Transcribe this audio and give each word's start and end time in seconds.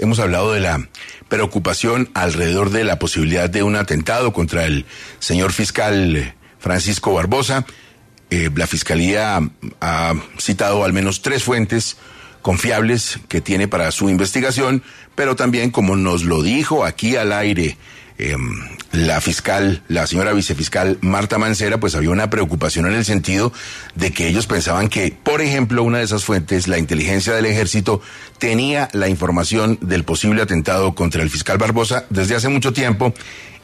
Hemos 0.00 0.18
hablado 0.18 0.52
de 0.52 0.60
la 0.60 0.88
preocupación 1.28 2.10
alrededor 2.14 2.70
de 2.70 2.84
la 2.84 2.98
posibilidad 2.98 3.50
de 3.50 3.62
un 3.62 3.76
atentado 3.76 4.32
contra 4.32 4.64
el 4.64 4.86
señor 5.18 5.52
fiscal 5.52 6.34
Francisco 6.58 7.12
Barbosa. 7.12 7.64
Eh, 8.30 8.50
la 8.54 8.66
Fiscalía 8.66 9.40
ha 9.80 10.14
citado 10.38 10.84
al 10.84 10.92
menos 10.92 11.22
tres 11.22 11.44
fuentes 11.44 11.96
confiables 12.40 13.18
que 13.28 13.40
tiene 13.40 13.68
para 13.68 13.90
su 13.92 14.10
investigación, 14.10 14.82
pero 15.14 15.36
también, 15.36 15.70
como 15.70 15.96
nos 15.96 16.24
lo 16.24 16.42
dijo 16.42 16.84
aquí 16.84 17.16
al 17.16 17.32
aire 17.32 17.76
Em, 18.22 18.52
la 18.92 19.20
fiscal, 19.20 19.82
la 19.88 20.06
señora 20.06 20.32
vicefiscal 20.32 20.96
Marta 21.00 21.38
Mancera, 21.38 21.80
pues 21.80 21.96
había 21.96 22.10
una 22.10 22.30
preocupación 22.30 22.86
en 22.86 22.92
el 22.92 23.04
sentido 23.04 23.52
de 23.96 24.12
que 24.12 24.28
ellos 24.28 24.46
pensaban 24.46 24.88
que, 24.88 25.10
por 25.10 25.40
ejemplo, 25.40 25.82
una 25.82 25.98
de 25.98 26.04
esas 26.04 26.24
fuentes, 26.24 26.68
la 26.68 26.78
inteligencia 26.78 27.32
del 27.32 27.46
ejército, 27.46 28.00
tenía 28.38 28.88
la 28.92 29.08
información 29.08 29.76
del 29.80 30.04
posible 30.04 30.42
atentado 30.42 30.94
contra 30.94 31.22
el 31.22 31.30
fiscal 31.30 31.58
Barbosa 31.58 32.04
desde 32.10 32.36
hace 32.36 32.48
mucho 32.48 32.72
tiempo 32.72 33.12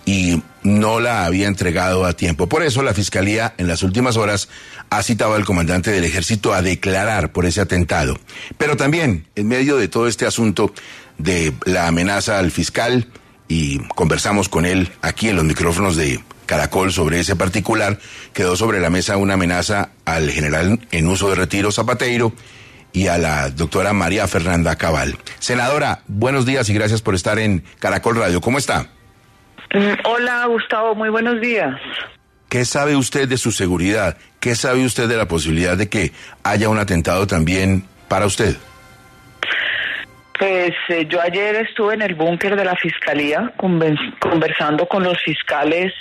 y 0.04 0.42
no 0.64 0.98
la 0.98 1.24
había 1.24 1.46
entregado 1.46 2.04
a 2.04 2.14
tiempo. 2.14 2.48
Por 2.48 2.64
eso 2.64 2.82
la 2.82 2.94
Fiscalía 2.94 3.54
en 3.58 3.68
las 3.68 3.84
últimas 3.84 4.16
horas 4.16 4.48
ha 4.90 5.04
citado 5.04 5.34
al 5.34 5.44
comandante 5.44 5.92
del 5.92 6.02
ejército 6.02 6.52
a 6.52 6.62
declarar 6.62 7.30
por 7.30 7.46
ese 7.46 7.60
atentado. 7.60 8.18
Pero 8.56 8.76
también, 8.76 9.28
en 9.36 9.46
medio 9.46 9.76
de 9.76 9.86
todo 9.86 10.08
este 10.08 10.26
asunto 10.26 10.72
de 11.18 11.52
la 11.64 11.86
amenaza 11.86 12.38
al 12.38 12.50
fiscal, 12.50 13.06
y 13.48 13.78
conversamos 13.94 14.48
con 14.48 14.66
él 14.66 14.90
aquí 15.02 15.30
en 15.30 15.36
los 15.36 15.44
micrófonos 15.44 15.96
de 15.96 16.20
Caracol 16.46 16.92
sobre 16.92 17.20
ese 17.20 17.36
particular, 17.36 17.98
quedó 18.32 18.56
sobre 18.56 18.80
la 18.80 18.90
mesa 18.90 19.16
una 19.16 19.34
amenaza 19.34 19.90
al 20.04 20.30
general 20.30 20.80
en 20.90 21.08
uso 21.08 21.28
de 21.30 21.34
retiro 21.34 21.72
Zapateiro 21.72 22.32
y 22.92 23.08
a 23.08 23.18
la 23.18 23.50
doctora 23.50 23.92
María 23.92 24.26
Fernanda 24.26 24.76
Cabal. 24.76 25.18
Senadora, 25.38 26.00
buenos 26.06 26.46
días 26.46 26.68
y 26.68 26.74
gracias 26.74 27.02
por 27.02 27.14
estar 27.14 27.38
en 27.38 27.64
Caracol 27.78 28.16
Radio. 28.16 28.40
¿Cómo 28.40 28.58
está? 28.58 28.88
Mm, 29.74 29.92
hola, 30.04 30.46
Gustavo, 30.46 30.94
muy 30.94 31.10
buenos 31.10 31.40
días. 31.40 31.78
¿Qué 32.48 32.64
sabe 32.64 32.96
usted 32.96 33.28
de 33.28 33.36
su 33.36 33.52
seguridad? 33.52 34.16
¿Qué 34.40 34.54
sabe 34.54 34.84
usted 34.84 35.06
de 35.06 35.18
la 35.18 35.28
posibilidad 35.28 35.76
de 35.76 35.90
que 35.90 36.12
haya 36.42 36.70
un 36.70 36.78
atentado 36.78 37.26
también 37.26 37.84
para 38.08 38.24
usted? 38.24 38.56
Pues 40.38 40.72
eh, 40.88 41.06
yo 41.08 41.20
ayer 41.20 41.56
estuve 41.56 41.94
en 41.94 42.02
el 42.02 42.14
búnker 42.14 42.54
de 42.54 42.64
la 42.64 42.76
fiscalía 42.76 43.52
conversando 43.56 44.86
con 44.86 45.02
los 45.02 45.20
fiscales 45.22 45.92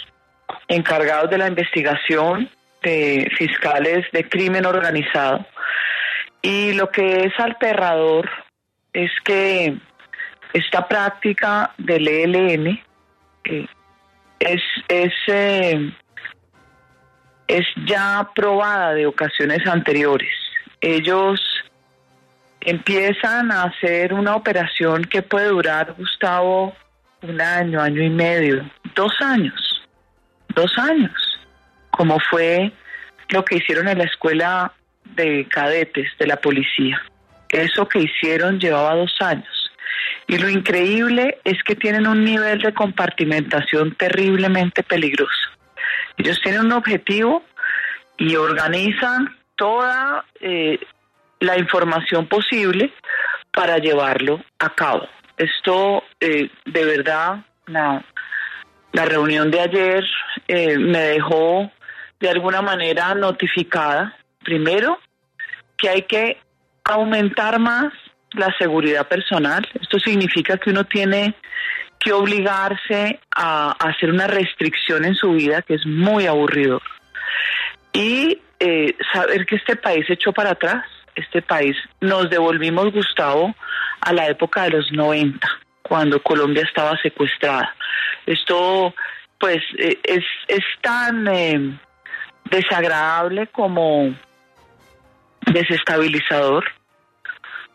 encargados 0.67 1.29
de 1.31 1.39
la 1.39 1.47
investigación 1.47 2.49
de 2.83 3.29
fiscales 3.37 4.05
de 4.11 4.29
crimen 4.29 4.65
organizado. 4.65 5.45
Y 6.41 6.73
lo 6.73 6.89
que 6.91 7.25
es 7.25 7.33
aterrador 7.39 8.29
es 8.93 9.11
que 9.23 9.75
esta 10.53 10.87
práctica 10.87 11.73
del 11.79 12.07
ELN 12.07 12.79
eh, 13.43 13.67
es, 14.39 14.61
es, 14.87 15.13
eh, 15.27 15.91
es 17.47 17.65
ya 17.85 18.29
probada 18.35 18.93
de 18.93 19.07
ocasiones 19.07 19.65
anteriores. 19.67 20.29
Ellos 20.79 21.41
empiezan 22.67 23.49
a 23.49 23.63
hacer 23.63 24.13
una 24.13 24.35
operación 24.35 25.05
que 25.05 25.21
puede 25.21 25.47
durar, 25.47 25.93
Gustavo, 25.97 26.75
un 27.21 27.39
año, 27.39 27.81
año 27.81 28.03
y 28.03 28.09
medio, 28.09 28.69
dos 28.93 29.13
años, 29.21 29.87
dos 30.53 30.77
años, 30.77 31.39
como 31.91 32.19
fue 32.19 32.73
lo 33.29 33.45
que 33.45 33.55
hicieron 33.55 33.87
en 33.87 33.99
la 33.99 34.03
escuela 34.03 34.73
de 35.15 35.47
cadetes 35.49 36.09
de 36.19 36.27
la 36.27 36.35
policía. 36.35 37.01
Eso 37.47 37.87
que 37.87 37.99
hicieron 37.99 38.59
llevaba 38.59 38.95
dos 38.95 39.15
años. 39.21 39.71
Y 40.27 40.37
lo 40.37 40.49
increíble 40.49 41.39
es 41.45 41.63
que 41.63 41.75
tienen 41.75 42.05
un 42.05 42.25
nivel 42.25 42.59
de 42.59 42.73
compartimentación 42.73 43.95
terriblemente 43.95 44.83
peligroso. 44.83 45.49
Ellos 46.17 46.41
tienen 46.43 46.65
un 46.65 46.73
objetivo 46.73 47.43
y 48.17 48.35
organizan 48.35 49.37
toda 49.55 50.25
eh, 50.41 50.79
la 51.39 51.57
información 51.57 52.27
posible 52.27 52.93
para 53.51 53.77
llevarlo 53.77 54.43
a 54.59 54.69
cabo. 54.69 55.07
Esto, 55.37 56.03
eh, 56.19 56.49
de 56.65 56.85
verdad, 56.85 57.45
la, 57.67 58.03
reunión 58.93 59.51
de 59.51 59.59
ayer 59.59 60.03
eh, 60.47 60.77
me 60.79 60.99
dejó 60.99 61.71
de 62.19 62.29
alguna 62.29 62.63
manera 62.63 63.13
notificada, 63.13 64.17
primero, 64.43 64.99
que 65.77 65.89
hay 65.89 66.01
que 66.03 66.39
aumentar 66.83 67.59
más 67.59 67.93
la 68.31 68.53
seguridad 68.57 69.07
personal. 69.07 69.67
Esto 69.79 69.99
significa 69.99 70.57
que 70.57 70.71
uno 70.71 70.83
tiene 70.85 71.35
que 71.99 72.11
obligarse 72.13 73.19
a, 73.35 73.71
hacer 73.71 74.11
una 74.11 74.27
restricción 74.27 75.05
en 75.05 75.15
su 75.15 75.33
vida, 75.33 75.61
que 75.61 75.75
es 75.75 75.85
muy 75.85 76.25
aburrido. 76.25 76.81
Y 77.93 78.41
eh, 78.59 78.95
saber 79.13 79.45
que 79.45 79.55
este 79.55 79.75
país 79.75 80.05
echó 80.09 80.33
para 80.33 80.51
atrás, 80.51 80.85
este 81.17 81.41
país. 81.41 81.75
Nos 81.99 82.29
devolvimos, 82.29 82.93
Gustavo, 82.93 83.53
a 84.01 84.13
la 84.13 84.27
época 84.27 84.63
de 84.63 84.71
los 84.71 84.91
90, 84.91 85.47
cuando 85.81 86.21
Colombia 86.21 86.63
estaba 86.63 86.97
secuestrada. 87.01 87.75
Esto, 88.25 88.93
pues, 89.39 89.57
eh, 89.77 89.99
es, 90.03 90.23
es 90.47 90.63
tan 90.81 91.27
eh, 91.27 91.77
desagradable 92.49 93.47
como 93.47 94.13
desestabilizador. 95.45 96.65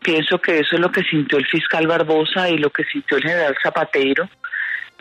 Pienso 0.01 0.39
que 0.39 0.59
eso 0.59 0.75
es 0.75 0.81
lo 0.81 0.91
que 0.91 1.03
sintió 1.03 1.37
el 1.37 1.45
fiscal 1.47 1.87
Barbosa 1.87 2.49
y 2.49 2.57
lo 2.57 2.69
que 2.69 2.83
sintió 2.85 3.17
el 3.17 3.23
general 3.23 3.55
Zapateiro. 3.61 4.29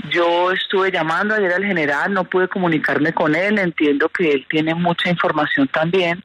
Yo 0.08 0.50
estuve 0.50 0.90
llamando 0.90 1.34
ayer 1.34 1.52
al 1.52 1.64
general, 1.64 2.12
no 2.12 2.24
pude 2.24 2.48
comunicarme 2.48 3.12
con 3.12 3.34
él, 3.34 3.58
entiendo 3.58 4.08
que 4.08 4.32
él 4.32 4.46
tiene 4.48 4.74
mucha 4.74 5.08
información 5.10 5.68
también, 5.68 6.22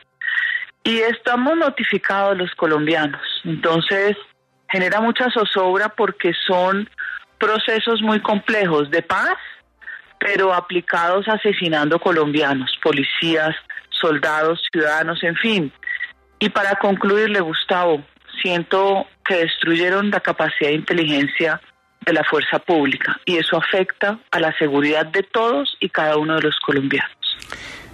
y 0.88 1.02
estamos 1.02 1.58
notificados 1.58 2.38
los 2.38 2.50
colombianos. 2.56 3.22
Entonces, 3.44 4.16
genera 4.72 5.02
mucha 5.02 5.30
zozobra 5.30 5.90
porque 5.90 6.32
son 6.48 6.90
procesos 7.38 8.02
muy 8.02 8.22
complejos 8.22 8.90
de 8.90 9.02
paz, 9.02 9.36
pero 10.18 10.54
aplicados 10.54 11.28
asesinando 11.28 12.00
colombianos, 12.00 12.72
policías, 12.82 13.54
soldados, 13.90 14.62
ciudadanos, 14.72 15.22
en 15.24 15.36
fin. 15.36 15.74
Y 16.40 16.48
para 16.50 16.76
concluirle, 16.76 17.42
Gustavo, 17.42 18.02
siento 18.42 19.08
que 19.26 19.40
destruyeron 19.40 20.10
la 20.10 20.22
capacidad 20.22 20.70
de 20.70 20.76
inteligencia 20.76 21.60
de 22.06 22.14
la 22.14 22.24
fuerza 22.24 22.60
pública 22.60 23.20
y 23.26 23.36
eso 23.36 23.58
afecta 23.58 24.20
a 24.32 24.40
la 24.40 24.58
seguridad 24.58 25.06
de 25.08 25.24
todos 25.24 25.76
y 25.82 25.90
cada 25.90 26.16
uno 26.16 26.36
de 26.36 26.44
los 26.44 26.56
colombianos. 26.66 27.12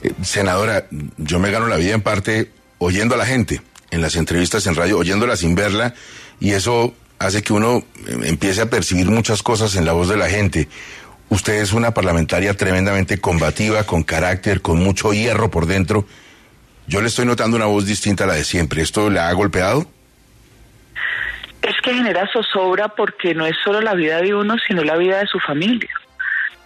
Eh, 0.03 0.11
senadora, 0.21 0.83
yo 1.17 1.39
me 1.39 1.49
gano 1.49 1.65
la 1.65 1.77
vida 1.77 1.95
en 1.95 2.03
parte 2.03 2.51
oyendo 2.83 3.15
a 3.15 3.17
la 3.17 3.25
gente 3.25 3.61
en 3.91 4.01
las 4.01 4.15
entrevistas 4.15 4.65
en 4.67 4.75
radio, 4.75 4.97
oyéndola 4.97 5.35
sin 5.35 5.55
verla, 5.55 5.93
y 6.39 6.51
eso 6.51 6.95
hace 7.19 7.41
que 7.41 7.53
uno 7.53 7.83
eh, 8.07 8.17
empiece 8.25 8.61
a 8.61 8.69
percibir 8.69 9.09
muchas 9.09 9.43
cosas 9.43 9.75
en 9.75 9.85
la 9.85 9.93
voz 9.93 10.09
de 10.09 10.17
la 10.17 10.29
gente. 10.29 10.67
Usted 11.29 11.61
es 11.61 11.73
una 11.73 11.93
parlamentaria 11.93 12.55
tremendamente 12.55 13.19
combativa, 13.19 13.83
con 13.85 14.03
carácter, 14.03 14.61
con 14.61 14.77
mucho 14.77 15.13
hierro 15.13 15.49
por 15.49 15.65
dentro. 15.65 16.05
Yo 16.85 17.01
le 17.01 17.07
estoy 17.07 17.25
notando 17.25 17.57
una 17.57 17.65
voz 17.65 17.85
distinta 17.85 18.25
a 18.25 18.27
la 18.27 18.33
de 18.33 18.43
siempre. 18.43 18.81
¿Esto 18.81 19.09
le 19.09 19.19
ha 19.19 19.31
golpeado? 19.33 19.87
Es 21.61 21.75
que 21.81 21.93
genera 21.93 22.29
zozobra 22.31 22.89
porque 22.89 23.33
no 23.33 23.45
es 23.45 23.55
solo 23.63 23.79
la 23.79 23.93
vida 23.93 24.21
de 24.21 24.35
uno, 24.35 24.55
sino 24.67 24.83
la 24.83 24.97
vida 24.97 25.19
de 25.19 25.27
su 25.27 25.39
familia. 25.39 25.89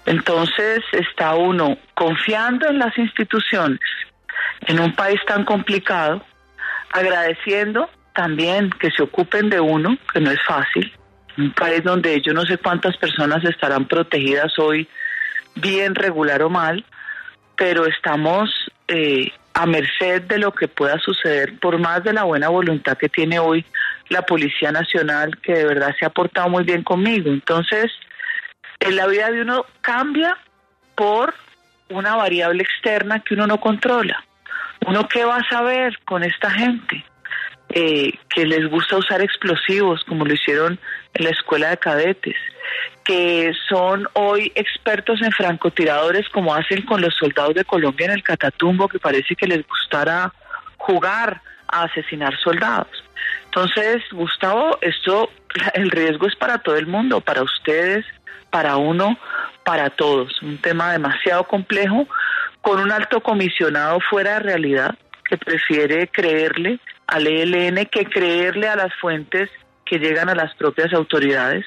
Entonces 0.08 0.84
está 0.94 1.36
uno 1.36 1.78
confiando 1.94 2.68
en 2.68 2.80
las 2.80 2.98
instituciones, 2.98 3.81
en 4.62 4.80
un 4.80 4.94
país 4.94 5.19
tan 5.27 5.45
complicado, 5.45 6.24
agradeciendo 6.92 7.89
también 8.13 8.69
que 8.71 8.89
se 8.92 9.04
ocupen 9.04 9.50
de 9.50 9.59
uno, 9.59 9.98
que 10.12 10.19
no 10.19 10.31
es 10.31 10.39
fácil, 10.45 10.92
un 11.38 11.51
país 11.51 11.83
donde 11.83 12.19
yo 12.21 12.33
no 12.33 12.45
sé 12.45 12.57
cuántas 12.57 12.98
personas 12.98 13.44
estarán 13.44 13.86
protegidas 13.88 14.57
hoy, 14.57 14.88
bien, 15.56 15.94
regular 15.95 16.42
o 16.42 16.50
mal, 16.50 16.83
pero 17.56 17.86
estamos 17.86 18.50
eh, 18.88 19.31
a 19.54 19.65
merced 19.65 20.24
de 20.24 20.39
lo 20.39 20.51
que 20.51 20.68
pueda 20.68 20.98
suceder, 21.00 21.60
por 21.60 21.77
más 21.80 22.03
de 22.03 22.13
la 22.13 22.24
buena 22.24 22.50
voluntad 22.50 22.98
que 22.98 23.10
tiene 23.10 23.39
hoy 23.39 23.65
la 24.10 24.21
Policía 24.21 24.71
Nacional, 24.71 25.38
que 25.38 25.53
de 25.53 25.65
verdad 25.65 25.95
se 26.00 26.06
ha 26.06 26.10
portado 26.10 26.50
muy 26.50 26.63
bien 26.63 26.83
conmigo. 26.83 27.30
Entonces, 27.30 27.92
en 28.80 28.95
la 28.95 29.07
vida 29.07 29.30
de 29.31 29.42
uno 29.42 29.65
cambia 29.81 30.38
por 30.95 31.33
una 31.89 32.15
variable 32.15 32.63
externa 32.63 33.19
que 33.19 33.33
uno 33.33 33.48
no 33.48 33.60
controla. 33.60 34.24
¿Uno 34.85 35.07
qué 35.07 35.25
va 35.25 35.38
a 35.38 35.50
saber 35.50 35.97
con 36.06 36.24
esta 36.24 36.51
gente? 36.51 37.03
Eh, 37.69 38.13
que 38.29 38.45
les 38.45 38.69
gusta 38.69 38.95
usar 38.97 39.21
explosivos, 39.21 40.03
como 40.06 40.25
lo 40.25 40.33
hicieron 40.33 40.79
en 41.13 41.25
la 41.25 41.31
escuela 41.31 41.69
de 41.69 41.77
cadetes, 41.77 42.38
que 43.03 43.51
son 43.68 44.07
hoy 44.13 44.51
expertos 44.56 45.21
en 45.21 45.31
francotiradores, 45.31 46.29
como 46.29 46.56
hacen 46.56 46.83
con 46.83 47.01
los 47.01 47.13
soldados 47.15 47.56
de 47.56 47.65
Colombia 47.65 48.06
en 48.06 48.13
el 48.13 48.24
Catatumbo, 48.24 48.88
que 48.88 49.00
parece 49.00 49.35
que 49.35 49.47
les 49.47 49.68
gustara 49.68 50.33
jugar 50.77 51.41
a 51.68 51.83
asesinar 51.83 52.38
soldados. 52.39 53.03
Entonces, 53.45 54.03
Gustavo, 54.12 54.77
esto, 54.81 55.29
el 55.74 55.91
riesgo 55.91 56.27
es 56.27 56.35
para 56.35 56.59
todo 56.59 56.77
el 56.77 56.88
mundo, 56.88 57.21
para 57.21 57.44
ustedes, 57.44 58.06
para 58.50 58.77
uno, 58.77 59.18
para 59.65 59.89
todos. 59.89 60.41
Un 60.41 60.57
tema 60.59 60.91
demasiado 60.94 61.44
complejo, 61.44 62.07
con 62.68 62.81
un 62.81 62.92
alto 62.92 63.22
comisionado 63.22 63.98
fuera 64.10 64.34
de 64.34 64.40
realidad, 64.40 64.98
que 65.24 65.38
prefiere 65.38 66.10
creerle 66.10 66.81
al 67.08 67.25
ELN 67.25 67.86
que 67.86 68.04
creerle 68.04 68.68
a 68.68 68.75
las 68.75 68.94
fuentes 69.00 69.50
que 69.86 70.00
llegan 70.00 70.28
a 70.28 70.36
las 70.36 70.54
propias 70.56 70.92
autoridades. 70.92 71.66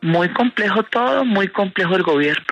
Muy 0.00 0.32
complejo 0.32 0.82
todo, 0.84 1.26
muy 1.26 1.48
complejo 1.48 1.94
el 1.94 2.02
gobierno. 2.02 2.46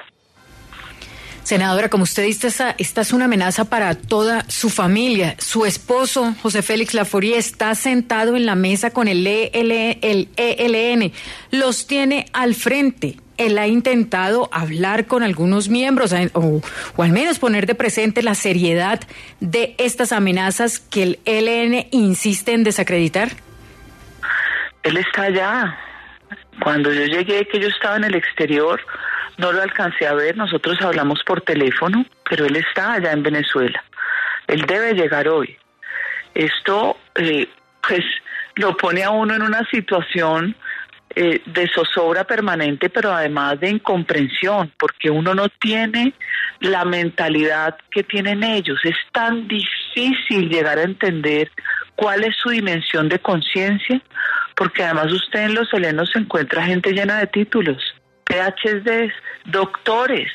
Senadora, 1.49 1.89
como 1.89 2.03
usted 2.03 2.25
dice, 2.25 2.49
esta, 2.77 3.01
es 3.01 3.13
una 3.15 3.25
amenaza 3.25 3.65
para 3.65 3.95
toda 3.95 4.45
su 4.49 4.69
familia. 4.69 5.35
Su 5.39 5.65
esposo, 5.65 6.35
José 6.43 6.61
Félix 6.61 6.93
Laforie, 6.93 7.39
está 7.39 7.75
sentado 7.75 8.37
en 8.37 8.45
la 8.45 8.55
mesa 8.55 8.91
con 8.91 9.09
el, 9.09 9.27
el 9.27 10.29
ELN. 10.37 11.11
Los 11.51 11.87
tiene 11.87 12.27
al 12.35 12.55
frente. 12.55 13.17
Él 13.39 13.57
ha 13.57 13.67
intentado 13.67 14.51
hablar 14.53 15.07
con 15.07 15.23
algunos 15.23 15.71
miembros 15.71 16.13
o, 16.35 16.61
o, 16.97 17.03
al 17.03 17.13
menos 17.13 17.39
poner 17.39 17.65
de 17.65 17.75
presente 17.75 18.23
la 18.23 18.35
seriedad 18.35 19.01
de 19.41 19.75
estas 19.79 20.13
amenazas 20.13 20.79
que 20.79 21.03
el 21.03 21.19
ELN 21.25 21.87
insiste 21.93 22.53
en 22.53 22.63
desacreditar. 22.63 23.31
Él 24.83 24.99
está 24.99 25.23
allá. 25.23 25.79
Cuando 26.63 26.93
yo 26.93 27.07
llegué, 27.07 27.47
que 27.47 27.59
yo 27.59 27.69
estaba 27.69 27.97
en 27.97 28.05
el 28.05 28.17
exterior, 28.17 28.79
no 29.39 29.53
lo 29.53 29.63
alcancé 29.63 30.07
a 30.07 30.15
ver, 30.15 30.37
nosotros 30.37 30.77
hablamos 30.83 31.23
por 31.25 31.41
teléfono, 31.41 32.05
pero 32.29 32.45
él 32.45 32.57
está 32.57 32.95
allá 32.95 33.13
en 33.13 33.23
Venezuela. 33.23 33.83
Él 34.49 34.63
debe 34.67 34.95
llegar 34.95 35.29
hoy. 35.29 35.57
Esto, 36.35 36.99
eh, 37.15 37.49
pues, 37.87 38.05
lo 38.57 38.77
pone 38.77 39.05
a 39.05 39.11
uno 39.11 39.35
en 39.35 39.43
una 39.43 39.65
situación 39.71 40.57
eh, 41.15 41.41
de 41.47 41.71
zozobra 41.73 42.25
permanente, 42.25 42.91
pero 42.91 43.13
además 43.13 43.61
de 43.61 43.71
incomprensión, 43.71 44.73
porque 44.77 45.09
uno 45.09 45.35
no 45.35 45.49
tiene 45.49 46.15
la 46.61 46.85
mentalidad 46.85 47.79
que 47.91 48.03
tienen 48.03 48.43
ellos. 48.43 48.81
Es 48.85 48.97
tan 49.13 49.47
difícil 49.47 50.49
llegar 50.49 50.79
a 50.79 50.83
entender 50.83 51.51
cuál 51.95 52.25
es 52.25 52.35
su 52.37 52.51
dimensión 52.51 53.09
de 53.09 53.21
conciencia, 53.21 54.03
porque 54.57 54.83
además 54.83 55.13
usted 55.13 55.45
en 55.45 55.55
los 55.55 55.73
helenos 55.73 56.11
encuentra 56.17 56.65
gente 56.65 56.93
llena 56.93 57.19
de 57.19 57.29
títulos 57.29 57.95
PhDs, 58.29 59.13
doctores. 59.47 60.31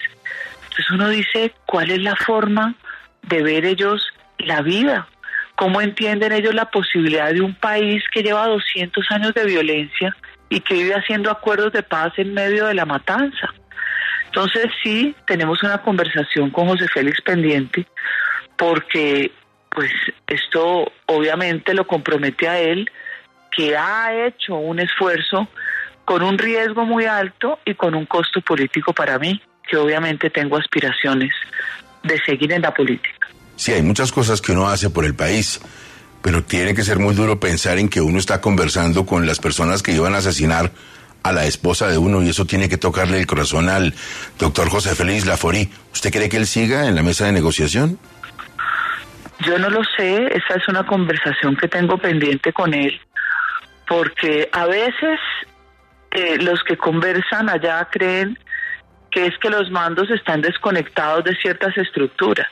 Entonces 0.64 0.92
uno 0.92 1.10
dice, 1.10 1.54
¿cuál 1.66 1.92
es 1.92 2.02
la 2.02 2.16
forma 2.16 2.76
de 3.24 3.44
ver 3.44 3.66
ellos 3.66 4.06
la 4.40 4.62
vida? 4.62 5.08
¿Cómo 5.56 5.82
entienden 5.82 6.32
ellos 6.32 6.56
la 6.56 6.72
posibilidad 6.72 7.32
de 7.32 7.42
un 7.42 7.54
país 7.54 8.04
que 8.12 8.24
lleva 8.24 8.48
200 8.48 9.06
años 9.12 9.34
de 9.34 9.46
violencia 9.46 10.16
y 10.50 10.60
que 10.62 10.74
vive 10.74 10.96
haciendo 10.96 11.30
acuerdos 11.30 11.72
de 11.74 11.84
paz 11.84 12.14
en 12.18 12.34
medio 12.34 12.66
de 12.66 12.74
la 12.74 12.86
matanza? 12.86 13.54
Entonces 14.26 14.66
sí, 14.82 15.16
tenemos 15.28 15.62
una 15.62 15.84
conversación 15.84 16.50
con 16.50 16.68
José 16.68 16.88
Félix 16.88 17.22
pendiente 17.22 17.86
porque 18.58 19.32
pues 19.70 19.92
esto 20.26 20.92
obviamente 21.06 21.74
lo 21.74 21.86
compromete 21.86 22.48
a 22.48 22.60
él 22.60 22.90
que 23.52 23.78
ha 23.78 24.26
hecho 24.26 24.56
un 24.56 24.80
esfuerzo 24.80 25.48
con 26.06 26.22
un 26.24 26.38
riesgo 26.38 26.86
muy 26.86 27.06
alto 27.06 27.60
y 27.66 27.76
con 27.76 27.96
un 27.96 28.06
costo 28.06 28.42
político 28.42 28.94
para 28.94 29.18
mí, 29.20 29.42
que 29.68 29.78
obviamente 29.78 30.30
tengo 30.30 30.58
aspiraciones 30.58 31.34
de 32.04 32.20
seguir 32.26 32.52
en 32.52 32.62
la 32.62 32.74
política. 32.74 33.28
Sí, 33.56 33.72
hay 33.72 33.82
muchas 33.82 34.12
cosas 34.12 34.42
que 34.42 34.52
uno 34.52 34.68
hace 34.68 34.90
por 34.90 35.06
el 35.06 35.16
país, 35.16 35.62
pero 36.22 36.44
tiene 36.44 36.74
que 36.74 36.84
ser 36.84 37.00
muy 37.00 37.14
duro 37.14 37.40
pensar 37.40 37.78
en 37.78 37.88
que 37.88 38.02
uno 38.02 38.20
está 38.20 38.42
conversando 38.42 39.06
con 39.06 39.26
las 39.26 39.40
personas 39.40 39.82
que 39.84 39.94
iban 39.94 40.16
a 40.16 40.18
asesinar 40.18 40.72
a 41.24 41.32
la 41.32 41.46
esposa 41.46 41.88
de 41.88 41.98
uno 41.98 42.22
y 42.22 42.30
eso 42.30 42.46
tiene 42.46 42.68
que 42.68 42.78
tocarle 42.78 43.18
el 43.18 43.26
corazón 43.26 43.70
al 43.70 43.94
doctor 44.38 44.70
José 44.70 44.94
Félix 44.94 45.26
Laforí. 45.26 45.70
¿Usted 45.94 46.12
cree 46.12 46.28
que 46.28 46.38
él 46.38 46.48
siga 46.48 46.88
en 46.88 46.96
la 46.96 47.04
mesa 47.04 47.26
de 47.26 47.32
negociación? 47.32 47.98
Yo 49.46 49.58
no 49.58 49.70
lo 49.70 49.82
sé, 49.98 50.28
esa 50.28 50.56
es 50.56 50.68
una 50.68 50.86
conversación 50.86 51.56
que 51.56 51.68
tengo 51.68 51.98
pendiente 51.98 52.54
con 52.54 52.74
él, 52.74 53.00
porque 53.88 54.50
a 54.52 54.66
veces 54.66 55.20
los 56.40 56.64
que 56.64 56.78
conversan 56.78 57.50
allá 57.50 57.88
creen 57.92 58.38
que 59.12 59.26
es 59.26 59.38
que 59.38 59.50
los 59.50 59.70
mandos 59.72 60.10
están 60.10 60.42
desconectados 60.42 61.24
de 61.24 61.36
ciertas 61.36 61.78
estructuras. 61.78 62.48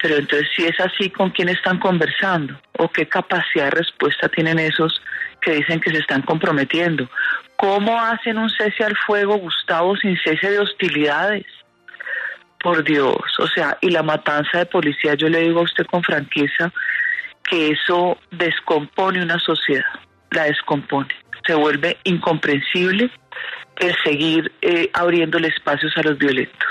Pero 0.00 0.16
entonces, 0.16 0.48
si 0.54 0.64
es 0.64 0.78
así, 0.80 1.10
¿con 1.10 1.30
quién 1.30 1.48
están 1.48 1.78
conversando? 1.78 2.60
¿O 2.78 2.88
qué 2.88 3.06
capacidad 3.06 3.66
de 3.66 3.70
respuesta 3.70 4.28
tienen 4.28 4.58
esos 4.58 5.00
que 5.40 5.52
dicen 5.52 5.80
que 5.80 5.90
se 5.90 5.98
están 5.98 6.22
comprometiendo? 6.22 7.08
¿Cómo 7.56 8.00
hacen 8.00 8.38
un 8.38 8.50
cese 8.50 8.84
al 8.84 8.96
fuego, 8.96 9.36
Gustavo, 9.36 9.96
sin 9.96 10.16
cese 10.18 10.50
de 10.50 10.58
hostilidades? 10.58 11.46
Por 12.60 12.84
Dios, 12.84 13.16
o 13.40 13.46
sea, 13.48 13.76
y 13.80 13.90
la 13.90 14.04
matanza 14.04 14.58
de 14.58 14.66
policía, 14.66 15.14
yo 15.14 15.28
le 15.28 15.40
digo 15.40 15.60
a 15.60 15.64
usted 15.64 15.84
con 15.86 16.00
franqueza 16.04 16.72
que 17.42 17.70
eso 17.70 18.18
descompone 18.30 19.20
una 19.20 19.40
sociedad, 19.40 19.98
la 20.30 20.44
descompone 20.44 21.12
se 21.46 21.54
vuelve 21.54 21.98
incomprensible 22.04 23.10
el 23.80 23.94
seguir 24.04 24.52
eh, 24.62 24.90
abriéndole 24.92 25.48
espacios 25.48 25.92
a 25.96 26.02
los 26.02 26.18
violentos. 26.18 26.68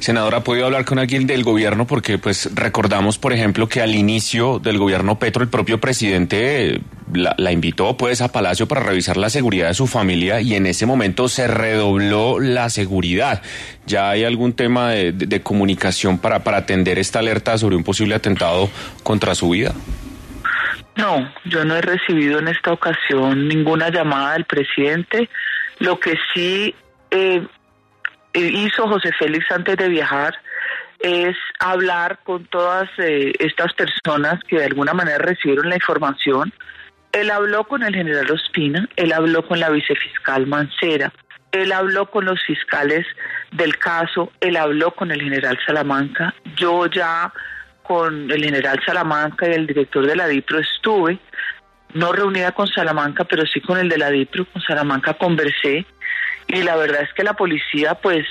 Senadora, 0.00 0.38
¿ha 0.38 0.44
podido 0.44 0.66
hablar 0.66 0.84
con 0.84 0.98
alguien 0.98 1.26
del 1.26 1.44
gobierno? 1.44 1.86
Porque 1.86 2.18
pues 2.18 2.50
recordamos, 2.54 3.18
por 3.18 3.32
ejemplo, 3.32 3.68
que 3.68 3.80
al 3.80 3.94
inicio 3.94 4.58
del 4.58 4.78
gobierno 4.78 5.18
Petro, 5.18 5.42
el 5.42 5.48
propio 5.48 5.80
presidente 5.80 6.80
la, 7.12 7.52
invitó 7.52 7.96
pues 7.96 8.20
a 8.20 8.30
Palacio 8.30 8.66
para 8.66 8.82
revisar 8.82 9.16
la 9.16 9.30
seguridad 9.30 9.68
de 9.68 9.74
su 9.74 9.86
familia 9.86 10.40
y 10.40 10.54
en 10.54 10.66
ese 10.66 10.84
momento 10.84 11.28
se 11.28 11.46
redobló 11.46 12.38
la 12.40 12.70
seguridad. 12.70 13.42
¿Ya 13.86 14.10
hay 14.10 14.24
algún 14.24 14.52
tema 14.52 14.90
de, 14.90 15.12
de 15.12 15.40
comunicación 15.40 16.18
para, 16.18 16.44
para 16.44 16.58
atender 16.58 16.98
esta 16.98 17.20
alerta 17.20 17.56
sobre 17.56 17.76
un 17.76 17.84
posible 17.84 18.14
atentado 18.14 18.68
contra 19.02 19.34
su 19.34 19.50
vida? 19.50 19.74
No, 20.96 21.32
yo 21.44 21.64
no 21.64 21.74
he 21.76 21.80
recibido 21.80 22.38
en 22.38 22.48
esta 22.48 22.72
ocasión 22.72 23.48
ninguna 23.48 23.90
llamada 23.90 24.34
del 24.34 24.44
presidente. 24.44 25.28
Lo 25.80 25.98
que 25.98 26.16
sí 26.32 26.74
eh, 27.10 27.44
hizo 28.32 28.88
José 28.88 29.10
Félix 29.18 29.50
antes 29.50 29.76
de 29.76 29.88
viajar 29.88 30.34
es 31.00 31.36
hablar 31.58 32.20
con 32.24 32.46
todas 32.46 32.88
eh, 32.98 33.32
estas 33.38 33.74
personas 33.74 34.42
que 34.48 34.58
de 34.58 34.64
alguna 34.64 34.94
manera 34.94 35.18
recibieron 35.18 35.68
la 35.68 35.76
información. 35.76 36.52
Él 37.12 37.30
habló 37.30 37.64
con 37.64 37.82
el 37.82 37.94
general 37.94 38.30
Ospina, 38.30 38.88
él 38.96 39.12
habló 39.12 39.46
con 39.46 39.60
la 39.60 39.70
vicefiscal 39.70 40.46
Mancera, 40.46 41.12
él 41.52 41.72
habló 41.72 42.10
con 42.10 42.24
los 42.24 42.42
fiscales 42.42 43.06
del 43.52 43.78
caso, 43.78 44.32
él 44.40 44.56
habló 44.56 44.92
con 44.92 45.10
el 45.12 45.20
general 45.22 45.58
Salamanca. 45.64 46.34
Yo 46.56 46.86
ya 46.86 47.32
con 47.84 48.30
el 48.30 48.42
general 48.42 48.80
Salamanca 48.84 49.48
y 49.48 49.52
el 49.52 49.66
director 49.66 50.06
de 50.06 50.16
la 50.16 50.26
DIPRO 50.26 50.58
estuve, 50.58 51.18
no 51.92 52.12
reunida 52.12 52.52
con 52.52 52.66
Salamanca, 52.66 53.24
pero 53.24 53.44
sí 53.46 53.60
con 53.60 53.78
el 53.78 53.88
de 53.88 53.98
la 53.98 54.10
DIPRO, 54.10 54.46
con 54.46 54.62
Salamanca 54.62 55.14
conversé 55.14 55.86
y 56.48 56.62
la 56.62 56.76
verdad 56.76 57.02
es 57.02 57.12
que 57.14 57.22
la 57.22 57.34
policía 57.34 57.94
pues 57.94 58.26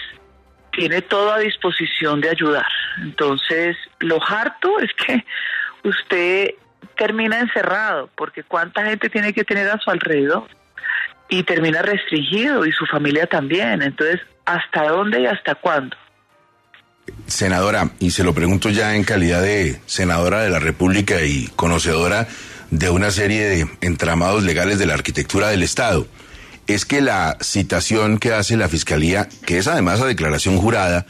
tiene 0.72 1.01
todo 1.01 1.31
a 1.31 1.39
disposición 1.39 2.19
de 2.19 2.29
ayudar. 2.29 2.67
Entonces, 3.01 3.77
lo 4.00 4.19
harto 4.22 4.79
es 4.79 4.91
que 4.93 5.24
usted 5.83 6.50
termina 6.98 7.39
encerrado, 7.39 8.10
porque 8.15 8.43
cuánta 8.43 8.83
gente 8.86 9.10
tiene 9.10 9.33
que 9.33 9.43
tener 9.43 9.69
a 9.69 9.77
su 9.79 9.89
alrededor 9.89 10.48
y 11.29 11.43
termina 11.43 11.81
restringido 11.81 12.65
y 12.65 12.72
su 12.72 12.86
familia 12.86 13.27
también. 13.27 13.81
Entonces, 13.81 14.19
¿hasta 14.45 14.89
dónde 14.89 15.22
y 15.22 15.25
hasta 15.25 15.55
cuándo? 15.55 15.95
Senadora, 17.27 17.91
y 18.00 18.12
se 18.12 18.24
lo 18.24 18.33
pregunto 18.33 18.69
ya 18.69 18.95
en 18.95 19.03
calidad 19.03 19.41
de 19.41 19.81
senadora 19.86 20.41
de 20.41 20.50
la 20.50 20.60
República 20.60 21.22
y 21.24 21.48
conocedora 21.55 22.27
de 22.72 22.89
una 22.89 23.12
serie 23.12 23.45
de 23.45 23.67
entramados 23.81 24.43
legales 24.43 24.79
de 24.79 24.86
la 24.86 24.93
arquitectura 24.93 25.50
del 25.50 25.63
Estado, 25.63 26.07
es 26.67 26.86
que 26.86 27.01
la 27.01 27.38
citación 27.41 28.19
que 28.19 28.33
hace 28.33 28.57
la 28.57 28.69
Fiscalía, 28.69 29.27
que 29.45 29.57
es 29.57 29.67
además 29.67 30.00
la 30.00 30.07
declaración 30.07 30.57
jurada 30.57 31.05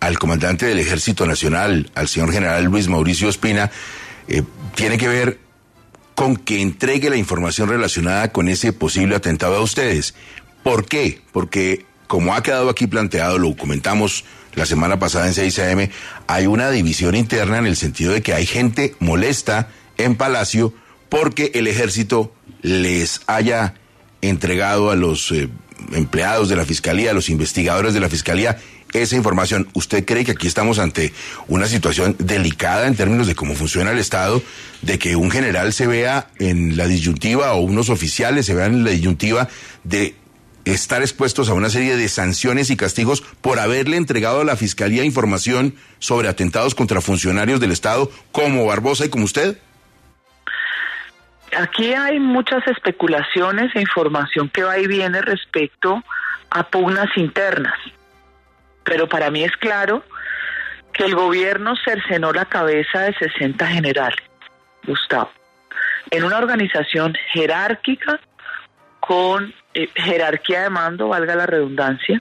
al 0.00 0.18
comandante 0.18 0.66
del 0.66 0.78
Ejército 0.78 1.26
Nacional, 1.26 1.90
al 1.94 2.08
señor 2.08 2.32
general 2.32 2.64
Luis 2.64 2.88
Mauricio 2.88 3.28
Espina, 3.28 3.70
eh, 4.28 4.42
tiene 4.74 4.98
que 4.98 5.08
ver 5.08 5.38
con 6.14 6.36
que 6.36 6.60
entregue 6.60 7.10
la 7.10 7.16
información 7.16 7.68
relacionada 7.68 8.32
con 8.32 8.48
ese 8.48 8.72
posible 8.72 9.16
atentado 9.16 9.56
a 9.56 9.60
ustedes. 9.60 10.14
¿Por 10.62 10.86
qué? 10.86 11.22
Porque 11.32 11.86
como 12.06 12.34
ha 12.34 12.42
quedado 12.42 12.68
aquí 12.68 12.86
planteado, 12.86 13.38
lo 13.38 13.56
comentamos 13.56 14.24
la 14.54 14.66
semana 14.66 14.98
pasada 14.98 15.26
en 15.26 15.34
6am, 15.34 15.90
hay 16.26 16.46
una 16.46 16.70
división 16.70 17.14
interna 17.14 17.58
en 17.58 17.66
el 17.66 17.76
sentido 17.76 18.12
de 18.12 18.22
que 18.22 18.34
hay 18.34 18.46
gente 18.46 18.94
molesta 18.98 19.68
en 19.96 20.16
Palacio 20.16 20.74
porque 21.08 21.52
el 21.54 21.66
ejército 21.66 22.32
les 22.62 23.20
haya 23.26 23.74
entregado 24.20 24.90
a 24.90 24.96
los 24.96 25.30
eh, 25.32 25.48
empleados 25.92 26.48
de 26.48 26.56
la 26.56 26.64
Fiscalía, 26.64 27.10
a 27.10 27.14
los 27.14 27.28
investigadores 27.28 27.94
de 27.94 28.00
la 28.00 28.08
Fiscalía, 28.08 28.58
esa 28.92 29.16
información. 29.16 29.68
¿Usted 29.74 30.04
cree 30.04 30.24
que 30.24 30.32
aquí 30.32 30.46
estamos 30.46 30.78
ante 30.78 31.12
una 31.46 31.66
situación 31.66 32.16
delicada 32.18 32.86
en 32.86 32.96
términos 32.96 33.26
de 33.26 33.34
cómo 33.34 33.54
funciona 33.54 33.90
el 33.90 33.98
Estado, 33.98 34.42
de 34.82 34.98
que 34.98 35.16
un 35.16 35.30
general 35.30 35.72
se 35.72 35.86
vea 35.86 36.30
en 36.38 36.76
la 36.76 36.86
disyuntiva 36.86 37.52
o 37.52 37.60
unos 37.60 37.90
oficiales 37.90 38.46
se 38.46 38.54
vean 38.54 38.74
en 38.74 38.84
la 38.84 38.90
disyuntiva 38.90 39.48
de 39.84 40.14
estar 40.72 41.02
expuestos 41.02 41.48
a 41.48 41.54
una 41.54 41.70
serie 41.70 41.96
de 41.96 42.08
sanciones 42.08 42.70
y 42.70 42.76
castigos 42.76 43.22
por 43.22 43.58
haberle 43.58 43.96
entregado 43.96 44.40
a 44.40 44.44
la 44.44 44.56
Fiscalía 44.56 45.04
información 45.04 45.74
sobre 45.98 46.28
atentados 46.28 46.74
contra 46.74 47.00
funcionarios 47.00 47.60
del 47.60 47.72
Estado 47.72 48.10
como 48.32 48.66
Barbosa 48.66 49.06
y 49.06 49.08
como 49.08 49.24
usted? 49.24 49.58
Aquí 51.56 51.94
hay 51.94 52.20
muchas 52.20 52.66
especulaciones 52.66 53.74
e 53.74 53.80
información 53.80 54.48
que 54.50 54.62
va 54.62 54.78
y 54.78 54.86
viene 54.86 55.22
respecto 55.22 56.02
a 56.50 56.62
pugnas 56.64 57.08
internas, 57.16 57.74
pero 58.84 59.08
para 59.08 59.30
mí 59.30 59.44
es 59.44 59.56
claro 59.56 60.04
que 60.92 61.04
el 61.04 61.14
gobierno 61.14 61.74
cercenó 61.84 62.32
la 62.32 62.44
cabeza 62.44 63.00
de 63.02 63.14
60 63.14 63.66
generales, 63.66 64.18
Gustavo, 64.86 65.30
en 66.10 66.24
una 66.24 66.38
organización 66.38 67.14
jerárquica 67.32 68.20
con 69.08 69.54
eh, 69.72 69.88
jerarquía 69.94 70.64
de 70.64 70.68
mando, 70.68 71.08
valga 71.08 71.34
la 71.34 71.46
redundancia, 71.46 72.20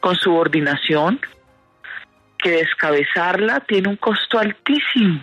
con 0.00 0.16
subordinación, 0.16 1.20
que 2.38 2.50
descabezarla 2.50 3.60
tiene 3.60 3.90
un 3.90 3.96
costo 3.96 4.38
altísimo, 4.38 5.22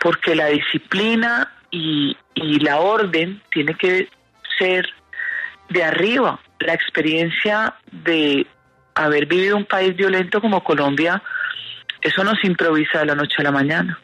porque 0.00 0.36
la 0.36 0.46
disciplina 0.46 1.52
y, 1.72 2.16
y 2.32 2.60
la 2.60 2.78
orden 2.78 3.42
tiene 3.50 3.74
que 3.74 4.08
ser 4.56 4.88
de 5.68 5.82
arriba. 5.82 6.38
La 6.60 6.74
experiencia 6.74 7.74
de 7.90 8.46
haber 8.94 9.26
vivido 9.26 9.56
un 9.56 9.64
país 9.64 9.96
violento 9.96 10.40
como 10.40 10.62
Colombia, 10.62 11.20
eso 12.02 12.22
no 12.22 12.36
se 12.36 12.46
improvisa 12.46 13.00
de 13.00 13.06
la 13.06 13.16
noche 13.16 13.34
a 13.38 13.42
la 13.42 13.50
mañana. 13.50 13.98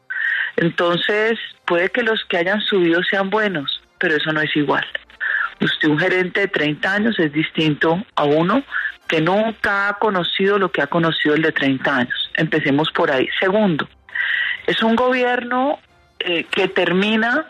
Entonces, 0.57 1.38
puede 1.67 1.88
que 1.90 2.02
los 2.02 2.25
que 2.25 2.38
hayan 2.38 2.61
subido 2.62 3.00
sean 3.05 3.31
buenos, 3.31 3.81
pero 4.00 4.17
eso 4.17 4.33
no 4.33 4.40
es 4.40 4.57
igual. 4.57 4.85
Usted, 5.61 5.88
un 5.88 5.99
gerente 5.99 6.40
de 6.40 6.49
30 6.49 6.93
años, 6.93 7.19
es 7.19 7.33
distinto 7.33 8.02
a 8.17 8.25
uno 8.25 8.62
que 9.07 9.21
nunca 9.21 9.88
ha 9.88 9.99
conocido 9.99 10.59
lo 10.59 10.71
que 10.71 10.83
ha 10.83 10.87
conocido 10.87 11.35
el 11.35 11.43
de 11.43 11.52
30 11.52 11.97
años. 11.97 12.31
Empecemos 12.35 12.90
por 12.93 13.11
ahí. 13.11 13.29
Segundo, 13.40 13.88
es 14.67 14.83
un 14.83 14.95
gobierno 14.95 15.79
eh, 16.21 16.45
que 16.45 16.69
termina 16.69 17.47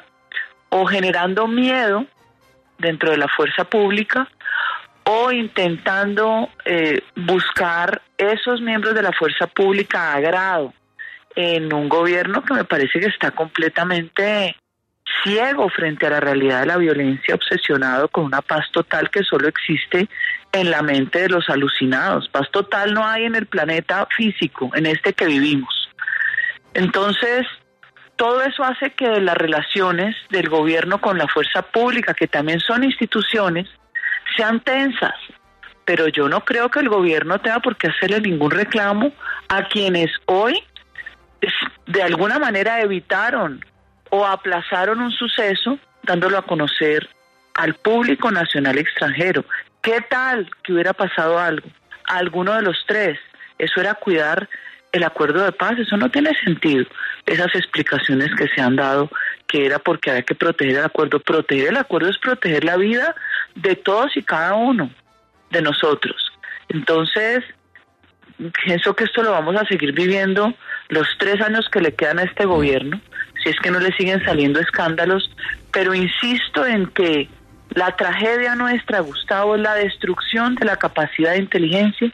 o 0.70 0.86
generando 0.86 1.46
miedo 1.46 2.06
dentro 2.78 3.10
de 3.10 3.18
la 3.18 3.28
fuerza 3.28 3.64
pública 3.64 4.28
o 5.04 5.32
intentando 5.32 6.48
eh, 6.64 7.02
buscar 7.16 8.00
esos 8.16 8.60
miembros 8.60 8.94
de 8.94 9.02
la 9.02 9.12
fuerza 9.12 9.46
pública 9.46 10.14
a 10.14 10.20
grado 10.20 10.72
en 11.34 11.72
un 11.72 11.88
gobierno 11.88 12.42
que 12.42 12.54
me 12.54 12.64
parece 12.64 13.00
que 13.00 13.06
está 13.06 13.30
completamente 13.32 14.56
ciego 15.22 15.68
frente 15.68 16.06
a 16.06 16.10
la 16.10 16.20
realidad 16.20 16.60
de 16.60 16.66
la 16.66 16.76
violencia, 16.76 17.34
obsesionado 17.34 18.08
con 18.08 18.24
una 18.24 18.42
paz 18.42 18.66
total 18.72 19.10
que 19.10 19.22
solo 19.22 19.48
existe 19.48 20.08
en 20.52 20.70
la 20.70 20.82
mente 20.82 21.22
de 21.22 21.28
los 21.28 21.48
alucinados. 21.48 22.28
Paz 22.28 22.50
total 22.50 22.94
no 22.94 23.06
hay 23.06 23.24
en 23.24 23.34
el 23.34 23.46
planeta 23.46 24.06
físico, 24.16 24.70
en 24.74 24.86
este 24.86 25.12
que 25.12 25.26
vivimos. 25.26 25.88
Entonces, 26.74 27.46
todo 28.16 28.42
eso 28.42 28.64
hace 28.64 28.90
que 28.90 29.20
las 29.20 29.36
relaciones 29.36 30.14
del 30.30 30.48
gobierno 30.48 31.00
con 31.00 31.18
la 31.18 31.26
fuerza 31.26 31.62
pública, 31.62 32.14
que 32.14 32.28
también 32.28 32.60
son 32.60 32.84
instituciones, 32.84 33.68
sean 34.36 34.60
tensas. 34.60 35.14
Pero 35.84 36.06
yo 36.08 36.28
no 36.28 36.44
creo 36.44 36.70
que 36.70 36.80
el 36.80 36.88
gobierno 36.88 37.40
tenga 37.40 37.60
por 37.60 37.76
qué 37.76 37.88
hacerle 37.88 38.20
ningún 38.20 38.50
reclamo 38.50 39.12
a 39.48 39.64
quienes 39.64 40.10
hoy 40.26 40.62
de 41.86 42.02
alguna 42.02 42.38
manera 42.38 42.80
evitaron 42.80 43.64
o 44.10 44.26
aplazaron 44.26 45.00
un 45.00 45.12
suceso 45.12 45.78
dándolo 46.02 46.38
a 46.38 46.42
conocer 46.42 47.08
al 47.54 47.74
público 47.74 48.30
nacional 48.30 48.78
extranjero. 48.78 49.44
¿Qué 49.82 50.00
tal 50.08 50.48
que 50.62 50.72
hubiera 50.72 50.92
pasado 50.92 51.38
algo? 51.38 51.68
A 52.06 52.18
alguno 52.18 52.54
de 52.54 52.62
los 52.62 52.84
tres. 52.86 53.18
Eso 53.58 53.80
era 53.80 53.94
cuidar 53.94 54.48
el 54.92 55.04
acuerdo 55.04 55.44
de 55.44 55.52
paz. 55.52 55.78
Eso 55.78 55.96
no 55.96 56.10
tiene 56.10 56.30
sentido. 56.44 56.86
Esas 57.26 57.54
explicaciones 57.54 58.30
que 58.36 58.48
se 58.48 58.60
han 58.60 58.76
dado, 58.76 59.10
que 59.46 59.66
era 59.66 59.78
porque 59.78 60.10
había 60.10 60.22
que 60.22 60.34
proteger 60.34 60.78
el 60.78 60.84
acuerdo. 60.84 61.20
Proteger 61.20 61.68
el 61.68 61.76
acuerdo 61.76 62.08
es 62.08 62.18
proteger 62.18 62.64
la 62.64 62.76
vida 62.76 63.14
de 63.54 63.76
todos 63.76 64.16
y 64.16 64.22
cada 64.22 64.54
uno 64.54 64.90
de 65.50 65.62
nosotros. 65.62 66.32
Entonces, 66.68 67.44
pienso 68.64 68.94
que 68.94 69.04
esto 69.04 69.22
lo 69.22 69.32
vamos 69.32 69.56
a 69.56 69.66
seguir 69.66 69.92
viviendo 69.92 70.54
los 70.88 71.06
tres 71.18 71.40
años 71.40 71.68
que 71.70 71.80
le 71.80 71.94
quedan 71.94 72.18
a 72.18 72.24
este 72.24 72.44
gobierno 72.44 73.00
si 73.42 73.50
es 73.50 73.56
que 73.62 73.70
no 73.70 73.80
le 73.80 73.92
siguen 73.96 74.22
saliendo 74.24 74.60
escándalos, 74.60 75.30
pero 75.72 75.94
insisto 75.94 76.66
en 76.66 76.86
que 76.88 77.28
la 77.70 77.94
tragedia 77.96 78.54
nuestra, 78.54 79.00
Gustavo, 79.00 79.54
es 79.54 79.62
la 79.62 79.74
destrucción 79.74 80.54
de 80.56 80.66
la 80.66 80.76
capacidad 80.76 81.32
de 81.32 81.38
inteligencia 81.38 82.12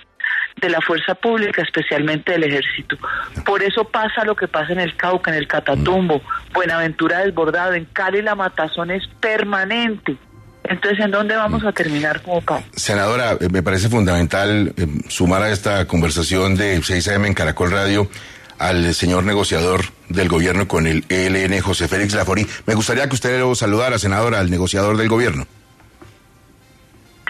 de 0.60 0.70
la 0.70 0.80
fuerza 0.80 1.14
pública, 1.14 1.62
especialmente 1.62 2.32
del 2.32 2.44
ejército. 2.44 2.96
Por 3.44 3.62
eso 3.62 3.84
pasa 3.84 4.24
lo 4.24 4.34
que 4.34 4.48
pasa 4.48 4.72
en 4.72 4.80
el 4.80 4.96
Cauca, 4.96 5.30
en 5.30 5.36
el 5.36 5.46
Catatumbo, 5.46 6.22
Buenaventura 6.52 7.20
desbordado, 7.20 7.74
en 7.74 7.84
Cali 7.86 8.22
la 8.22 8.34
matazón 8.34 8.90
es 8.90 9.06
permanente. 9.20 10.16
Entonces, 10.64 11.04
¿en 11.04 11.10
dónde 11.10 11.36
vamos 11.36 11.64
a 11.64 11.72
terminar 11.72 12.22
como 12.22 12.40
país? 12.40 12.64
Senadora, 12.74 13.36
eh, 13.40 13.48
me 13.50 13.62
parece 13.62 13.88
fundamental 13.88 14.72
eh, 14.76 14.86
sumar 15.08 15.42
a 15.42 15.50
esta 15.50 15.86
conversación 15.86 16.56
de 16.56 16.82
6 16.82 17.08
AM 17.08 17.26
en 17.26 17.34
Caracol 17.34 17.70
Radio 17.70 18.10
al 18.58 18.94
señor 18.94 19.24
negociador 19.24 19.84
del 20.08 20.28
gobierno 20.28 20.68
con 20.68 20.86
el 20.86 21.04
ELN, 21.08 21.60
José 21.60 21.88
Félix 21.88 22.14
Lafori. 22.14 22.46
Me 22.66 22.74
gustaría 22.74 23.08
que 23.08 23.14
usted 23.14 23.38
lo 23.38 23.54
saludara, 23.54 23.98
senadora, 23.98 24.40
al 24.40 24.50
negociador 24.50 24.96
del 24.96 25.08
gobierno. 25.08 25.46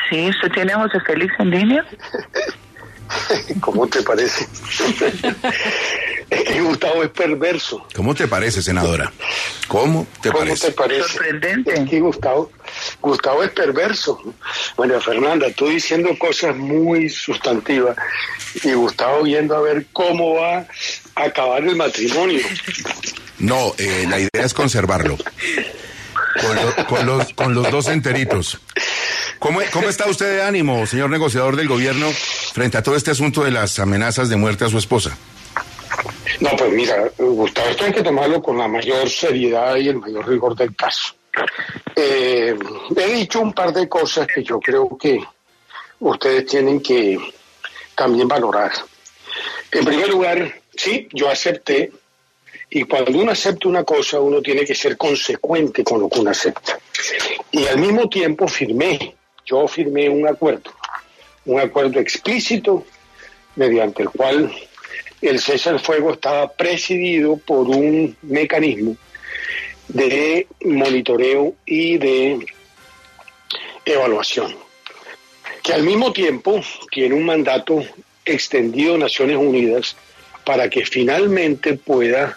Sí, 0.09 0.29
¿usted 0.29 0.53
tiene 0.53 0.73
a 0.73 0.79
José 0.79 1.01
Félix 1.01 1.35
en 1.39 1.51
línea? 1.51 1.85
¿Cómo 3.61 3.87
te 3.87 4.03
parece? 4.03 4.47
es 6.31 6.43
que 6.43 6.61
Gustavo 6.61 7.03
es 7.03 7.11
perverso. 7.11 7.87
¿Cómo 7.95 8.15
te 8.15 8.27
parece, 8.29 8.63
senadora? 8.63 9.13
¿Cómo 9.69 10.07
te 10.21 10.31
¿Cómo 10.31 10.41
parece? 10.45 10.69
te 10.69 10.73
parece? 10.73 11.09
Sorprendente. 11.09 11.75
Es 11.75 11.89
que 11.89 12.01
Gustavo, 12.01 12.51
Gustavo 13.01 13.43
es 13.43 13.51
perverso. 13.51 14.21
Bueno, 14.77 15.01
Fernanda, 15.01 15.47
tú 15.57 15.69
diciendo 15.69 16.11
cosas 16.19 16.57
muy 16.57 17.09
sustantivas 17.09 17.97
y 18.63 18.73
Gustavo 18.73 19.23
viendo 19.25 19.57
a 19.57 19.61
ver 19.61 19.87
cómo 19.93 20.35
va 20.35 20.59
a 21.17 21.23
acabar 21.25 21.63
el 21.65 21.77
matrimonio. 21.77 22.41
No, 23.39 23.75
eh, 23.79 24.07
la 24.09 24.19
idea 24.19 24.45
es 24.45 24.55
conservarlo. 24.55 25.17
Con, 26.41 26.55
lo- 26.57 26.87
con 26.87 27.07
los, 27.07 27.33
con 27.33 27.55
los 27.55 27.71
dos 27.71 27.89
enteritos. 27.89 28.59
¿Cómo, 29.39 29.61
¿Cómo 29.73 29.89
está 29.89 30.07
usted 30.07 30.37
de 30.37 30.43
ánimo, 30.43 30.87
señor 30.87 31.09
negociador 31.11 31.57
del 31.57 31.69
gobierno, 31.69 32.11
frente 32.53 32.77
a 32.79 32.83
todo 32.83 32.95
este 32.97 33.11
asunto 33.11 33.43
de 33.45 33.51
las 33.51 33.79
amenazas 33.79 34.29
de 34.29 34.37
muerte 34.37 34.65
a 34.65 34.69
su 34.69 34.77
esposa? 34.79 35.17
No, 36.41 36.51
pues 36.57 36.73
mira, 36.73 37.11
Gustavo, 37.19 37.69
esto 37.69 37.85
hay 37.85 37.93
que 37.93 38.03
tomarlo 38.03 38.43
con 38.43 38.59
la 38.59 38.69
mayor 38.69 39.09
seriedad 39.09 39.77
y 39.77 39.89
el 39.89 39.97
mayor 39.97 40.29
rigor 40.29 40.55
del 40.55 40.75
caso. 40.77 41.15
Eh, 41.95 42.55
he 42.97 43.13
dicho 43.13 43.41
un 43.41 43.53
par 43.53 43.73
de 43.73 43.89
cosas 43.89 44.27
que 44.27 44.43
yo 44.43 44.61
creo 44.61 44.97
que 44.99 45.19
ustedes 46.01 46.47
tienen 46.47 46.81
que 46.81 47.19
también 47.95 48.29
valorar. 48.29 48.73
En 49.73 49.85
primer 49.85 50.09
lugar, 50.09 50.61
sí, 50.75 51.09
yo 51.13 51.29
acepté, 51.29 51.91
y 52.71 52.85
cuando 52.85 53.19
uno 53.19 53.33
acepta 53.33 53.69
una 53.69 53.85
cosa, 53.85 54.21
uno 54.21 54.43
tiene 54.43 54.65
que 54.65 54.75
ser 54.75 54.97
consecuente 54.97 55.83
con 55.83 56.01
lo 56.01 56.09
que 56.09 56.21
uno 56.21 56.31
acepta. 56.31 56.79
Y 57.51 57.67
al 57.67 57.79
mismo 57.79 58.09
tiempo 58.09 58.47
firmé, 58.49 59.15
yo 59.45 59.67
firmé 59.69 60.09
un 60.09 60.27
acuerdo, 60.27 60.73
un 61.47 61.61
acuerdo 61.61 62.01
explícito 62.01 62.85
mediante 63.55 64.03
el 64.03 64.11
cual 64.11 64.53
el 65.21 65.41
cese 65.41 65.71
al 65.71 65.81
fuego 65.81 66.13
estaba 66.13 66.53
presidido 66.53 67.37
por 67.39 67.69
un 67.69 68.17
mecanismo 68.23 68.97
de 69.89 70.47
monitoreo 70.63 71.55
y 71.65 71.99
de 71.99 72.47
evaluación, 73.85 74.55
que 75.63 75.73
al 75.73 75.83
mismo 75.83 76.13
tiempo 76.13 76.61
tiene 76.91 77.15
un 77.15 77.25
mandato 77.25 77.85
extendido 78.25 78.95
de 78.95 78.99
Naciones 78.99 79.37
Unidas 79.37 79.97
para 80.45 80.69
que 80.69 80.85
finalmente 80.85 81.75
pueda 81.75 82.37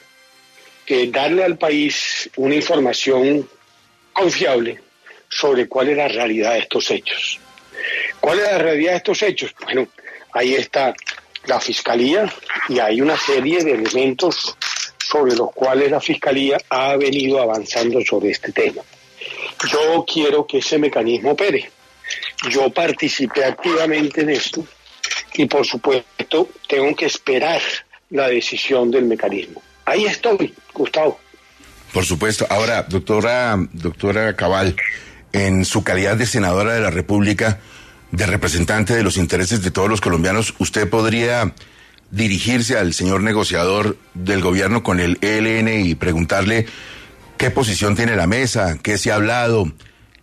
eh, 0.88 1.10
darle 1.12 1.44
al 1.44 1.58
país 1.58 2.30
una 2.36 2.56
información 2.56 3.48
confiable 4.14 4.80
sobre 5.30 5.68
cuál 5.68 5.90
es 5.90 5.98
la 5.98 6.08
realidad 6.08 6.54
de 6.54 6.60
estos 6.60 6.90
hechos. 6.92 7.40
¿Cuál 8.20 8.40
es 8.40 8.52
la 8.52 8.58
realidad 8.58 8.92
de 8.92 8.98
estos 8.98 9.22
hechos? 9.22 9.54
Bueno, 9.64 9.88
ahí 10.34 10.56
está 10.56 10.94
la 11.46 11.60
Fiscalía 11.60 12.32
y 12.68 12.80
hay 12.80 13.02
una 13.02 13.18
serie 13.18 13.64
de 13.64 13.74
elementos 13.74 14.56
sobre 14.98 15.36
los 15.36 15.52
cuales 15.54 15.92
la 15.92 16.00
Fiscalía 16.00 16.58
ha 16.70 16.96
venido 16.96 17.42
avanzando 17.42 18.00
sobre 18.02 18.32
este 18.32 18.52
tema. 18.52 18.82
Yo 19.72 20.06
quiero 20.12 20.46
que 20.46 20.60
ese 20.60 20.78
mecanismo 20.78 21.32
opere. 21.32 21.72
Yo 22.50 22.70
participé 22.70 23.46
activamente 23.46 24.22
en 24.22 24.30
esto 24.30 24.66
y 25.34 25.46
por 25.46 25.66
supuesto 25.66 26.50
tengo 26.68 26.96
que 26.96 27.06
esperar 27.06 27.62
la 28.10 28.28
decisión 28.28 28.92
del 28.92 29.06
mecanismo. 29.06 29.62
Ahí 29.86 30.06
estoy, 30.06 30.54
Gustavo. 30.74 31.20
Por 31.94 32.06
supuesto. 32.06 32.46
Ahora, 32.50 32.84
doctora, 32.84 33.56
doctora 33.74 34.36
Cabal, 34.36 34.76
en 35.34 35.66
su 35.66 35.84
calidad 35.84 36.18
de 36.18 36.26
senadora 36.26 36.74
de 36.74 36.82
la 36.82 36.92
República, 36.92 37.60
de 38.12 38.26
representante 38.26 38.96
de 38.96 39.04
los 39.04 39.18
intereses 39.18 39.62
de 39.64 39.72
todos 39.72 39.90
los 39.90 40.02
colombianos, 40.02 40.56
¿usted 40.60 40.90
podría 40.90 41.54
dirigirse 42.12 42.78
al 42.78 42.94
señor 42.94 43.22
negociador 43.22 43.98
del 44.14 44.42
gobierno 44.42 44.84
con 44.84 45.00
el 45.00 45.18
ELN 45.22 45.86
y 45.86 45.96
preguntarle 45.96 46.66
qué 47.38 47.52
posición 47.52 47.96
tiene 47.96 48.16
la 48.16 48.28
mesa, 48.28 48.78
qué 48.82 48.98
se 48.98 49.12
ha 49.12 49.16
hablado, 49.16 49.72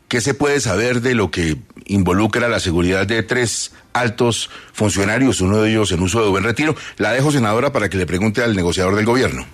qué 0.08 0.20
se 0.20 0.34
puede 0.34 0.60
saber 0.60 1.00
de 1.00 1.14
lo 1.14 1.30
que 1.30 1.56
involucra 1.86 2.48
la 2.48 2.60
seguridad 2.60 3.06
de 3.06 3.22
tres 3.22 3.74
altos 3.92 4.50
funcionarios, 4.72 5.40
uno 5.40 5.62
de 5.62 5.70
ellos 5.70 5.92
en 5.92 6.02
uso 6.02 6.22
de 6.22 6.28
buen 6.28 6.44
retiro. 6.44 6.74
La 6.98 7.12
dejo, 7.12 7.30
senadora, 7.30 7.72
para 7.72 7.88
que 7.88 7.96
le 7.96 8.06
pregunte 8.06 8.42
al 8.42 8.56
negociador 8.56 8.96
del 8.96 9.06
gobierno. 9.06 9.46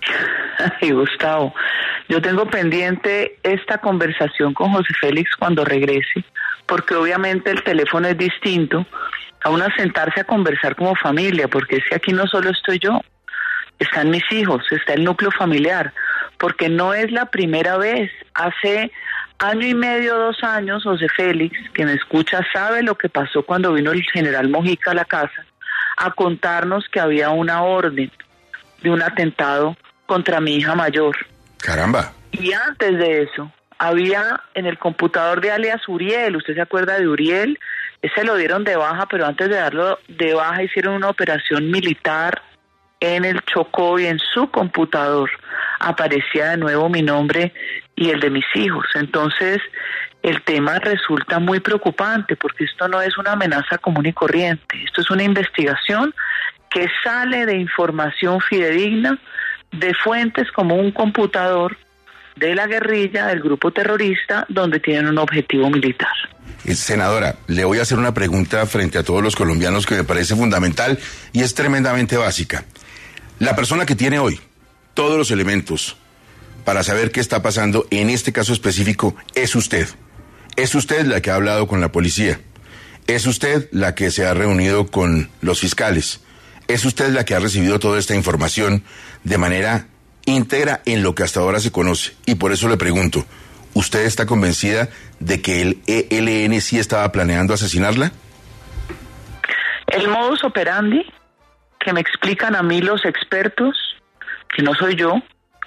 Ay, 0.80 0.92
Gustavo, 0.92 1.52
yo 2.08 2.22
tengo 2.22 2.46
pendiente 2.46 3.38
esta 3.42 3.78
conversación 3.78 4.54
con 4.54 4.72
José 4.72 4.92
Félix 5.00 5.30
cuando 5.38 5.64
regrese, 5.64 6.24
porque 6.70 6.94
obviamente 6.94 7.50
el 7.50 7.64
teléfono 7.64 8.06
es 8.06 8.16
distinto 8.16 8.86
a 9.42 9.50
uno 9.50 9.66
sentarse 9.76 10.20
a 10.20 10.24
conversar 10.24 10.76
como 10.76 10.94
familia, 10.94 11.48
porque 11.48 11.78
es 11.78 11.84
que 11.88 11.96
aquí 11.96 12.12
no 12.12 12.28
solo 12.28 12.50
estoy 12.50 12.78
yo, 12.78 13.00
están 13.80 14.08
mis 14.08 14.22
hijos, 14.30 14.62
está 14.70 14.92
el 14.92 15.02
núcleo 15.02 15.32
familiar, 15.32 15.92
porque 16.38 16.68
no 16.68 16.94
es 16.94 17.10
la 17.10 17.26
primera 17.26 17.76
vez. 17.76 18.12
Hace 18.34 18.92
año 19.40 19.66
y 19.66 19.74
medio, 19.74 20.16
dos 20.16 20.44
años, 20.44 20.84
José 20.84 21.08
Félix, 21.08 21.58
que 21.74 21.84
me 21.84 21.94
escucha, 21.94 22.46
sabe 22.52 22.84
lo 22.84 22.96
que 22.96 23.08
pasó 23.08 23.42
cuando 23.42 23.72
vino 23.72 23.90
el 23.90 24.04
general 24.04 24.48
Mojica 24.48 24.92
a 24.92 24.94
la 24.94 25.04
casa 25.04 25.44
a 25.96 26.12
contarnos 26.12 26.88
que 26.88 27.00
había 27.00 27.30
una 27.30 27.64
orden 27.64 28.12
de 28.80 28.90
un 28.90 29.02
atentado 29.02 29.76
contra 30.06 30.40
mi 30.40 30.54
hija 30.54 30.76
mayor. 30.76 31.16
Caramba. 31.58 32.12
Y 32.30 32.52
antes 32.52 32.96
de 32.96 33.22
eso, 33.22 33.50
había 33.80 34.42
en 34.52 34.66
el 34.66 34.78
computador 34.78 35.40
de 35.40 35.50
alias 35.50 35.88
Uriel, 35.88 36.36
¿usted 36.36 36.54
se 36.54 36.60
acuerda 36.60 36.98
de 36.98 37.08
Uriel? 37.08 37.58
Ese 38.02 38.24
lo 38.24 38.36
dieron 38.36 38.62
de 38.62 38.76
baja, 38.76 39.06
pero 39.06 39.24
antes 39.24 39.48
de 39.48 39.56
darlo 39.56 39.98
de 40.06 40.34
baja 40.34 40.62
hicieron 40.62 40.94
una 40.94 41.08
operación 41.08 41.70
militar 41.70 42.42
en 43.00 43.24
el 43.24 43.40
Chocó 43.46 43.98
y 43.98 44.04
en 44.04 44.18
su 44.18 44.50
computador 44.50 45.30
aparecía 45.78 46.50
de 46.50 46.56
nuevo 46.58 46.90
mi 46.90 47.00
nombre 47.00 47.54
y 47.96 48.10
el 48.10 48.20
de 48.20 48.28
mis 48.28 48.44
hijos. 48.54 48.84
Entonces, 48.94 49.62
el 50.22 50.42
tema 50.42 50.78
resulta 50.78 51.38
muy 51.38 51.60
preocupante 51.60 52.36
porque 52.36 52.64
esto 52.64 52.86
no 52.86 53.00
es 53.00 53.16
una 53.16 53.32
amenaza 53.32 53.78
común 53.78 54.04
y 54.04 54.12
corriente, 54.12 54.76
esto 54.84 55.00
es 55.00 55.10
una 55.10 55.22
investigación 55.22 56.14
que 56.68 56.86
sale 57.02 57.46
de 57.46 57.56
información 57.56 58.42
fidedigna 58.42 59.18
de 59.72 59.94
fuentes 59.94 60.52
como 60.52 60.74
un 60.74 60.92
computador 60.92 61.78
de 62.36 62.54
la 62.54 62.66
guerrilla, 62.66 63.26
del 63.26 63.40
grupo 63.40 63.72
terrorista, 63.72 64.46
donde 64.48 64.80
tienen 64.80 65.06
un 65.06 65.18
objetivo 65.18 65.70
militar. 65.70 66.12
Eh, 66.64 66.74
senadora, 66.74 67.36
le 67.46 67.64
voy 67.64 67.78
a 67.78 67.82
hacer 67.82 67.98
una 67.98 68.14
pregunta 68.14 68.64
frente 68.66 68.98
a 68.98 69.02
todos 69.02 69.22
los 69.22 69.36
colombianos 69.36 69.86
que 69.86 69.94
me 69.94 70.04
parece 70.04 70.36
fundamental 70.36 70.98
y 71.32 71.42
es 71.42 71.54
tremendamente 71.54 72.16
básica. 72.16 72.64
La 73.38 73.56
persona 73.56 73.86
que 73.86 73.96
tiene 73.96 74.18
hoy 74.18 74.40
todos 74.94 75.16
los 75.16 75.30
elementos 75.30 75.96
para 76.64 76.82
saber 76.82 77.10
qué 77.10 77.20
está 77.20 77.42
pasando 77.42 77.86
en 77.90 78.10
este 78.10 78.32
caso 78.32 78.52
específico 78.52 79.16
es 79.34 79.54
usted. 79.54 79.88
Es 80.56 80.74
usted 80.74 81.06
la 81.06 81.22
que 81.22 81.30
ha 81.30 81.36
hablado 81.36 81.66
con 81.66 81.80
la 81.80 81.90
policía. 81.90 82.40
Es 83.06 83.26
usted 83.26 83.68
la 83.72 83.94
que 83.94 84.10
se 84.10 84.26
ha 84.26 84.34
reunido 84.34 84.86
con 84.88 85.30
los 85.40 85.60
fiscales. 85.60 86.20
Es 86.68 86.84
usted 86.84 87.10
la 87.10 87.24
que 87.24 87.34
ha 87.34 87.40
recibido 87.40 87.78
toda 87.78 87.98
esta 87.98 88.14
información 88.14 88.84
de 89.24 89.38
manera 89.38 89.86
íntegra 90.30 90.80
en 90.86 91.02
lo 91.02 91.14
que 91.14 91.22
hasta 91.22 91.40
ahora 91.40 91.60
se 91.60 91.70
conoce. 91.70 92.14
Y 92.26 92.36
por 92.36 92.52
eso 92.52 92.68
le 92.68 92.76
pregunto, 92.76 93.26
¿usted 93.74 94.04
está 94.04 94.26
convencida 94.26 94.88
de 95.18 95.42
que 95.42 95.62
el 95.62 95.78
ELN 95.86 96.60
sí 96.60 96.78
estaba 96.78 97.10
planeando 97.12 97.54
asesinarla? 97.54 98.12
El 99.88 100.08
modus 100.08 100.44
operandi 100.44 101.04
que 101.80 101.92
me 101.92 102.00
explican 102.00 102.54
a 102.54 102.62
mí 102.62 102.80
los 102.80 103.04
expertos, 103.04 103.76
que 104.54 104.62
no 104.62 104.74
soy 104.74 104.94
yo, 104.96 105.14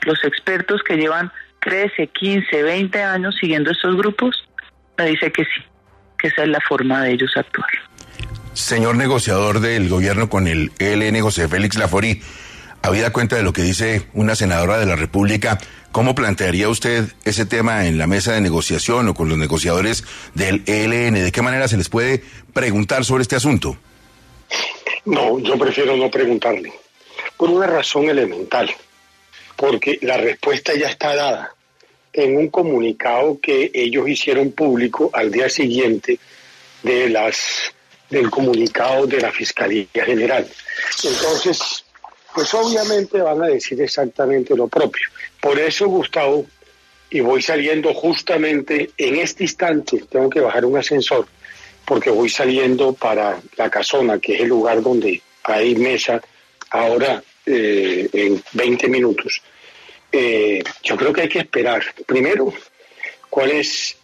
los 0.06 0.24
expertos 0.24 0.82
que 0.84 0.96
llevan 0.96 1.32
13, 1.62 2.08
15, 2.08 2.64
20 2.64 3.04
años 3.04 3.36
siguiendo 3.40 3.72
estos 3.72 3.96
grupos, 3.98 4.48
me 4.98 5.06
dice 5.06 5.32
que 5.32 5.44
sí, 5.44 5.62
que 6.18 6.28
esa 6.28 6.44
es 6.44 6.50
la 6.50 6.60
forma 6.62 7.02
de 7.02 7.14
ellos 7.14 7.32
actuar. 7.36 7.70
Señor 8.54 8.96
negociador 8.96 9.60
del 9.60 9.90
gobierno 9.90 10.30
con 10.30 10.48
el 10.48 10.72
ELN, 10.78 11.20
José 11.22 11.48
Félix 11.48 11.76
Lafori, 11.78 12.22
habida 12.84 13.14
cuenta 13.14 13.38
de 13.38 13.44
lo 13.44 13.54
que 13.54 13.64
dice 13.64 14.04
una 14.14 14.36
senadora 14.36 14.78
de 14.78 14.86
la 14.86 14.98
República, 14.98 15.58
¿cómo 15.92 16.14
plantearía 16.14 16.68
usted 16.68 17.06
ese 17.24 17.46
tema 17.46 17.88
en 17.88 17.98
la 17.98 18.08
mesa 18.08 18.34
de 18.34 18.42
negociación 18.42 19.08
o 19.08 19.14
con 19.14 19.30
los 19.30 19.38
negociadores 19.38 20.04
del 20.36 20.64
ELN? 20.68 21.14
¿De 21.14 21.32
qué 21.32 21.42
manera 21.42 21.68
se 21.70 21.78
les 21.78 21.88
puede 21.88 22.22
preguntar 22.54 23.06
sobre 23.06 23.22
este 23.22 23.38
asunto? 23.38 23.78
No, 25.06 25.40
yo 25.40 25.58
prefiero 25.58 25.96
no 25.96 26.12
preguntarle, 26.12 26.74
por 27.38 27.50
una 27.50 27.68
razón 27.68 28.10
elemental, 28.10 28.70
porque 29.56 29.98
la 30.02 30.18
respuesta 30.18 30.74
ya 30.76 30.90
está 30.90 31.16
dada 31.16 31.56
en 32.12 32.36
un 32.36 32.50
comunicado 32.50 33.40
que 33.42 33.72
ellos 33.74 34.08
hicieron 34.10 34.52
público 34.52 35.10
al 35.14 35.32
día 35.32 35.50
siguiente 35.50 36.20
de 36.84 37.10
las 37.10 37.74
del 38.10 38.30
comunicado 38.30 39.08
de 39.08 39.22
la 39.22 39.32
Fiscalía 39.32 39.88
General. 39.94 40.48
Entonces, 41.04 41.83
pues 42.34 42.54
obviamente 42.54 43.22
van 43.22 43.44
a 43.44 43.48
decir 43.48 43.82
exactamente 43.82 44.56
lo 44.56 44.68
propio. 44.68 45.08
Por 45.40 45.60
eso, 45.60 45.88
Gustavo, 45.88 46.46
y 47.10 47.20
voy 47.20 47.42
saliendo 47.42 47.94
justamente 47.94 48.90
en 48.98 49.16
este 49.16 49.44
instante, 49.44 50.04
tengo 50.10 50.30
que 50.30 50.40
bajar 50.40 50.66
un 50.66 50.78
ascensor, 50.78 51.28
porque 51.86 52.10
voy 52.10 52.30
saliendo 52.30 52.94
para 52.94 53.40
la 53.58 53.70
casona, 53.70 54.20
que 54.20 54.36
es 54.36 54.42
el 54.42 54.48
lugar 54.48 54.82
donde 54.82 55.22
hay 55.44 55.76
mesa 55.76 56.22
ahora 56.72 57.24
eh, 57.46 58.10
en 58.12 58.44
20 58.54 58.88
minutos. 58.88 59.42
Eh, 60.12 60.64
yo 60.84 60.96
creo 60.96 61.14
que 61.14 61.22
hay 61.22 61.30
que 61.30 61.40
esperar, 61.40 61.84
primero, 62.06 62.54
cuál 63.30 63.52
es 63.52 63.96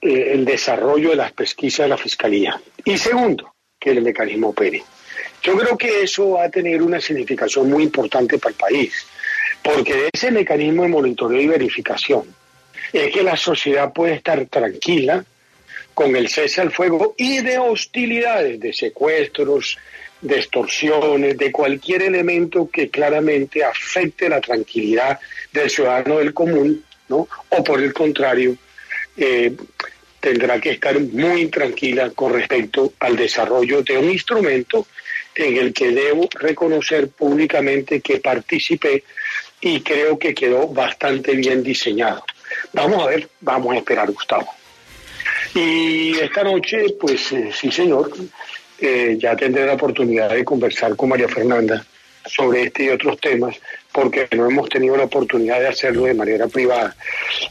eh, 0.00 0.32
el 0.32 0.44
desarrollo 0.44 1.10
de 1.10 1.16
las 1.16 1.32
pesquisas 1.32 1.84
de 1.84 1.88
la 1.88 1.96
Fiscalía. 1.96 2.60
Y 2.84 2.98
segundo, 2.98 3.54
que 3.78 3.90
el 3.90 4.02
mecanismo 4.02 4.48
opere. 4.48 4.84
Yo 5.46 5.56
creo 5.56 5.78
que 5.78 6.02
eso 6.02 6.30
va 6.30 6.46
a 6.46 6.50
tener 6.50 6.82
una 6.82 7.00
significación 7.00 7.70
muy 7.70 7.84
importante 7.84 8.36
para 8.36 8.50
el 8.50 8.56
país, 8.56 9.06
porque 9.62 10.08
ese 10.12 10.32
mecanismo 10.32 10.82
de 10.82 10.88
monitoreo 10.88 11.40
y 11.40 11.46
verificación 11.46 12.24
es 12.92 13.14
que 13.14 13.22
la 13.22 13.36
sociedad 13.36 13.92
puede 13.92 14.14
estar 14.14 14.44
tranquila 14.46 15.24
con 15.94 16.16
el 16.16 16.28
cese 16.28 16.62
al 16.62 16.72
fuego 16.72 17.14
y 17.16 17.42
de 17.42 17.58
hostilidades, 17.58 18.58
de 18.58 18.72
secuestros, 18.72 19.78
de 20.20 20.36
extorsiones, 20.36 21.38
de 21.38 21.52
cualquier 21.52 22.02
elemento 22.02 22.68
que 22.68 22.90
claramente 22.90 23.62
afecte 23.62 24.28
la 24.28 24.40
tranquilidad 24.40 25.20
del 25.52 25.70
ciudadano 25.70 26.18
del 26.18 26.34
común, 26.34 26.84
¿no? 27.08 27.28
O 27.50 27.62
por 27.62 27.80
el 27.80 27.92
contrario, 27.92 28.56
eh, 29.16 29.54
tendrá 30.18 30.60
que 30.60 30.70
estar 30.70 30.98
muy 30.98 31.46
tranquila 31.46 32.10
con 32.10 32.32
respecto 32.32 32.94
al 32.98 33.14
desarrollo 33.14 33.82
de 33.82 33.96
un 33.96 34.10
instrumento 34.10 34.88
en 35.36 35.56
el 35.56 35.72
que 35.72 35.90
debo 35.90 36.28
reconocer 36.32 37.08
públicamente 37.08 38.00
que 38.00 38.18
participé 38.18 39.04
y 39.60 39.80
creo 39.80 40.18
que 40.18 40.34
quedó 40.34 40.68
bastante 40.68 41.34
bien 41.34 41.62
diseñado. 41.62 42.24
Vamos 42.72 43.02
a 43.02 43.06
ver, 43.06 43.28
vamos 43.40 43.74
a 43.74 43.78
esperar, 43.78 44.10
Gustavo. 44.10 44.48
Y 45.54 46.18
esta 46.18 46.42
noche, 46.42 46.86
pues 47.00 47.32
eh, 47.32 47.50
sí, 47.52 47.70
señor, 47.70 48.10
eh, 48.78 49.16
ya 49.18 49.34
tendré 49.36 49.66
la 49.66 49.74
oportunidad 49.74 50.30
de 50.30 50.44
conversar 50.44 50.94
con 50.96 51.08
María 51.08 51.28
Fernanda 51.28 51.84
sobre 52.26 52.64
este 52.64 52.84
y 52.84 52.88
otros 52.90 53.18
temas, 53.20 53.56
porque 53.92 54.28
no 54.32 54.46
hemos 54.46 54.68
tenido 54.68 54.96
la 54.96 55.04
oportunidad 55.04 55.60
de 55.60 55.68
hacerlo 55.68 56.04
de 56.04 56.14
manera 56.14 56.46
privada. 56.48 56.94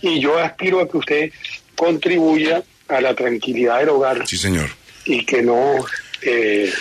Y 0.01 0.19
yo 0.19 0.37
aspiro 0.37 0.81
a 0.81 0.87
que 0.87 0.97
usted 0.97 1.31
contribuya 1.75 2.61
a 2.87 3.01
la 3.01 3.15
tranquilidad 3.15 3.79
del 3.79 3.89
hogar. 3.89 4.27
Sí, 4.27 4.37
señor. 4.37 4.69
Y 5.05 5.25
que 5.25 5.41
no, 5.41 5.75
eh, 6.21 6.71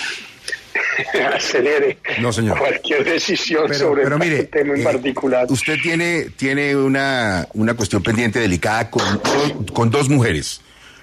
acelere 1.34 1.98
no, 2.20 2.32
señor. 2.32 2.58
cualquier 2.58 3.04
decisión 3.04 3.72
sobre 3.74 4.02
pero 4.02 4.18
mire, 4.18 4.40
este 4.40 4.58
tema 4.58 4.74
en 4.74 4.80
eh, 4.80 4.84
particular. 4.84 5.46
Usted 5.48 5.76
tiene, 5.82 6.30
tiene 6.36 6.76
una, 6.76 7.46
una 7.54 7.74
cuestión 7.74 8.02
pendiente 8.02 8.40
delicada 8.40 8.90
con, 8.90 9.02
con 9.72 9.90
dos 9.90 10.08
mujeres. 10.08 10.60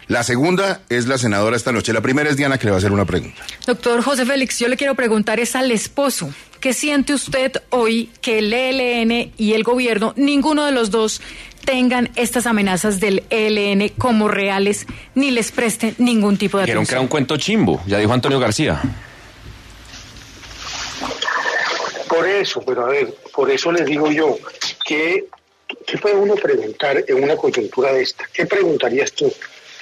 La 0.08 0.24
segunda 0.24 0.82
es 0.90 1.08
la 1.08 1.18
senadora 1.18 1.56
esta 1.56 1.72
noche. 1.72 1.94
La 1.94 2.02
primera 2.02 2.30
es 2.30 2.36
Diana 2.36 2.58
que 2.58 2.66
le 2.66 2.72
va 2.72 2.78
a 2.78 2.80
hacer 2.80 2.92
una 2.92 3.06
pregunta. 3.06 3.42
Doctor 3.66 4.04
José 4.04 4.26
Félix, 4.26 4.60
yo 4.60 4.68
le 4.68 4.76
quiero 4.76 4.94
preguntar 4.94 5.40
es 5.40 5.56
al 5.56 5.72
esposo. 5.72 6.34
¿Qué 6.60 6.74
siente 6.74 7.14
usted 7.14 7.54
hoy 7.70 8.10
que 8.22 8.40
el 8.40 8.52
ELN 8.52 9.32
y 9.38 9.54
el 9.54 9.64
gobierno, 9.64 10.14
ninguno 10.18 10.66
de 10.66 10.74
los 10.74 10.92
dos, 10.92 11.22
tengan 11.64 12.10
estas 12.16 12.46
amenazas 12.46 13.00
del 13.00 13.24
ELN 13.30 13.90
como 13.98 14.28
reales 14.28 14.86
ni 15.16 15.32
les 15.32 15.54
presten 15.54 15.96
ningún 15.98 16.36
tipo 16.36 16.58
de 16.58 16.64
atención? 16.64 16.86
que 16.86 16.92
era 16.92 17.02
un 17.02 17.08
cuento 17.08 17.38
chimbo, 17.38 17.82
ya 17.88 17.98
dijo 17.98 18.12
Antonio 18.12 18.40
García. 18.40 18.82
Por 22.12 22.28
eso, 22.28 22.62
pero 22.66 22.86
a 22.86 22.90
ver, 22.90 23.08
por 23.34 23.50
eso 23.50 23.72
les 23.72 23.86
digo 23.86 24.12
yo, 24.12 24.38
que 24.86 25.28
¿qué 25.88 25.98
puede 25.98 26.16
uno 26.16 26.36
preguntar 26.36 27.02
en 27.08 27.24
una 27.24 27.38
coyuntura 27.38 27.94
de 27.94 28.02
esta? 28.02 28.26
¿Qué 28.34 28.46
preguntarías 28.46 29.14
tú? 29.14 29.32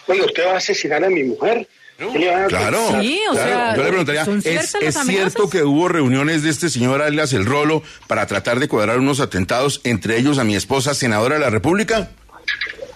Oye, 0.05 0.21
¿usted 0.23 0.45
va 0.45 0.51
a 0.53 0.57
asesinar 0.57 1.03
a 1.03 1.09
mi 1.09 1.23
mujer? 1.23 1.67
¿Qué 1.97 2.19
le 2.19 2.29
van 2.31 2.43
a 2.43 2.47
Claro. 2.47 2.77
contestar? 2.77 3.01
Sí, 3.01 3.19
o 3.27 3.31
claro. 3.33 3.49
sea, 3.49 3.75
Yo 3.75 3.81
le 3.83 3.89
preguntaría, 3.89 4.25
¿son 4.25 4.41
¿es, 4.45 4.77
cierto 5.07 5.49
que 5.49 5.63
hubo 5.63 5.87
reuniones 5.87 6.43
de 6.43 6.51
este 6.51 6.69
señor 6.69 7.01
alias 7.01 7.33
El 7.33 7.47
Rolo 7.47 7.81
para 8.05 8.27
tratar 8.27 8.59
de 8.59 8.67
cuadrar 8.67 8.99
unos 8.99 9.19
atentados, 9.21 9.81
entre 9.83 10.17
ellos 10.17 10.37
a 10.37 10.43
mi 10.43 10.55
esposa, 10.55 10.93
senadora 10.93 11.33
de 11.35 11.41
la 11.41 11.49
República? 11.49 12.11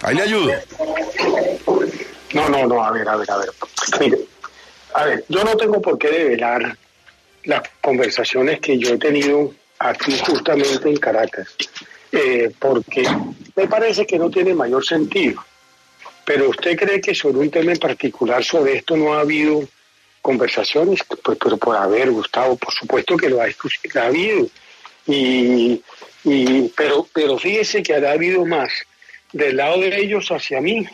Ahí 0.02 0.14
le 0.14 0.22
ayudo. 0.22 0.52
No, 2.34 2.48
no, 2.50 2.66
no, 2.68 2.84
a 2.84 2.92
ver, 2.92 3.08
a 3.08 3.16
ver, 3.16 3.28
a 3.32 3.36
ver. 3.38 3.48
Mire, 3.98 4.18
a 4.94 5.04
ver, 5.06 5.24
yo 5.28 5.42
no 5.42 5.56
tengo 5.56 5.82
por 5.82 5.98
qué 5.98 6.08
develar 6.08 6.78
las 7.44 7.62
conversaciones 7.80 8.60
que 8.60 8.78
yo 8.78 8.94
he 8.94 8.98
tenido 8.98 9.54
aquí 9.78 10.18
justamente 10.18 10.88
en 10.88 10.96
Caracas, 10.96 11.48
eh, 12.12 12.50
porque 12.58 13.06
me 13.56 13.66
parece 13.66 14.06
que 14.06 14.18
no 14.18 14.30
tiene 14.30 14.54
mayor 14.54 14.84
sentido. 14.84 15.44
Pero 16.24 16.48
usted 16.50 16.76
cree 16.76 17.00
que 17.00 17.14
sobre 17.14 17.38
un 17.38 17.50
tema 17.50 17.72
en 17.72 17.78
particular, 17.78 18.42
sobre 18.42 18.76
esto 18.76 18.96
no 18.96 19.14
ha 19.14 19.20
habido 19.20 19.68
conversaciones, 20.22 21.00
pues, 21.22 21.38
pero 21.38 21.56
por 21.58 21.76
haber, 21.76 22.10
Gustavo, 22.10 22.56
por 22.56 22.72
supuesto 22.72 23.16
que 23.16 23.28
lo 23.28 23.42
ha, 23.42 23.44
ha 23.46 24.06
habido. 24.06 24.48
Y, 25.06 25.82
y, 26.24 26.68
pero, 26.74 27.06
pero 27.12 27.36
fíjese 27.36 27.82
que 27.82 27.94
ha 27.94 28.10
habido 28.10 28.46
más 28.46 28.72
del 29.32 29.58
lado 29.58 29.80
de 29.80 30.00
ellos 30.00 30.30
hacia 30.30 30.60
mí 30.62 30.86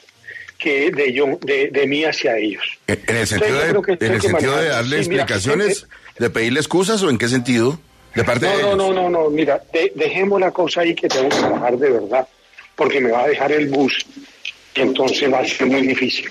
que 0.61 0.91
de 0.91 1.13
yo 1.13 1.39
de, 1.41 1.69
de 1.69 1.87
mí 1.87 2.05
hacia 2.05 2.37
ellos. 2.37 2.63
En 2.87 3.01
en 3.07 3.17
el 3.17 3.27
sentido 3.27 3.59
de, 3.59 4.07
en 4.07 4.13
el 4.13 4.21
sentido 4.21 4.57
de 4.57 4.69
darle 4.69 4.97
sí, 4.97 5.11
explicaciones, 5.11 5.83
eh, 5.83 5.87
de 6.21 6.31
pedirle 6.31 6.61
excusas 6.61 7.03
o 7.03 7.11
en 7.11 7.19
qué 7.19 7.29
sentido? 7.29 7.81
De 8.15 8.23
parte 8.25 8.47
de 8.47 8.53
No, 8.53 8.59
no, 8.59 8.67
ellos. 8.67 8.77
no, 8.77 8.93
no, 8.93 9.11
no, 9.25 9.31
mira, 9.31 9.61
de- 9.73 9.93
dejemos 9.97 10.41
la 10.41 10.51
cosa 10.53 10.83
ahí 10.83 10.95
que 10.95 11.09
tengo 11.09 11.29
que 11.31 11.37
trabajar 11.37 11.77
de 11.79 11.91
verdad, 11.91 12.29
porque 12.77 13.01
me 13.01 13.11
va 13.11 13.23
a 13.25 13.29
dejar 13.29 13.51
el 13.53 13.69
bus 13.69 14.05
y 14.75 14.81
entonces 14.81 15.33
va 15.33 15.39
a 15.41 15.47
ser 15.47 15.67
muy 15.67 15.83
difícil. 15.83 16.31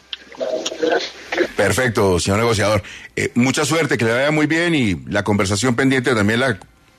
Perfecto, 1.56 2.20
señor 2.20 2.40
negociador. 2.40 2.84
Eh, 3.16 3.32
mucha 3.36 3.66
suerte, 3.66 3.98
que 3.98 4.06
le 4.06 4.14
vaya 4.14 4.32
muy 4.32 4.46
bien 4.48 4.76
y 4.76 4.96
la 5.08 5.24
conversación 5.24 5.76
pendiente 5.76 6.14
también 6.14 6.40
la, 6.40 6.58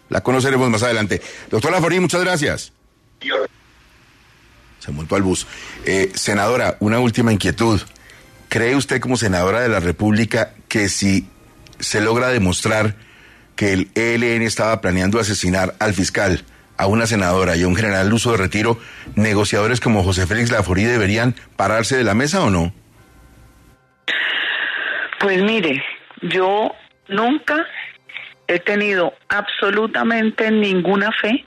la 0.09 0.20
conoceremos 0.22 0.68
más 0.68 0.83
adelante. 0.83 1.20
Doctor 1.50 1.72
Laforí, 1.72 2.00
muchas 2.00 2.22
gracias. 2.22 2.72
Se 4.79 4.90
montó 4.92 5.14
al 5.16 5.22
bus. 5.22 5.46
Eh, 5.85 6.11
senadora, 6.14 6.76
una 6.81 6.98
última 7.00 7.33
inquietud. 7.33 7.81
¿Cree 8.48 8.74
usted 8.76 9.00
como 9.00 9.16
senadora 9.16 9.61
de 9.61 9.68
la 9.68 9.81
República 9.81 10.55
que 10.68 10.88
si 10.88 11.26
se 11.81 12.01
logra 12.01 12.29
demostrar 12.29 12.95
que 13.57 13.73
el 13.73 13.90
ELN 13.95 14.43
estaba 14.43 14.81
planeando 14.81 15.19
asesinar 15.19 15.75
al 15.81 15.93
fiscal, 15.93 16.43
a 16.77 16.87
una 16.87 17.07
senadora 17.07 17.57
y 17.57 17.62
a 17.62 17.69
un 17.69 17.77
general 17.77 18.12
uso 18.12 18.33
de 18.33 18.38
retiro, 18.38 18.79
negociadores 19.14 19.81
como 19.81 20.03
José 20.03 20.27
Félix 20.27 20.51
Laforí 20.51 20.85
deberían 20.85 21.35
pararse 21.57 21.97
de 21.97 22.05
la 22.05 22.14
mesa 22.14 22.43
o 22.43 22.49
no? 22.49 22.73
Pues 25.21 25.43
mire, 25.43 25.85
yo 26.23 26.75
nunca 27.09 27.66
he 28.49 28.59
tenido 28.59 29.12
absolutamente 29.29 30.51
ninguna 30.51 31.12
fe 31.12 31.45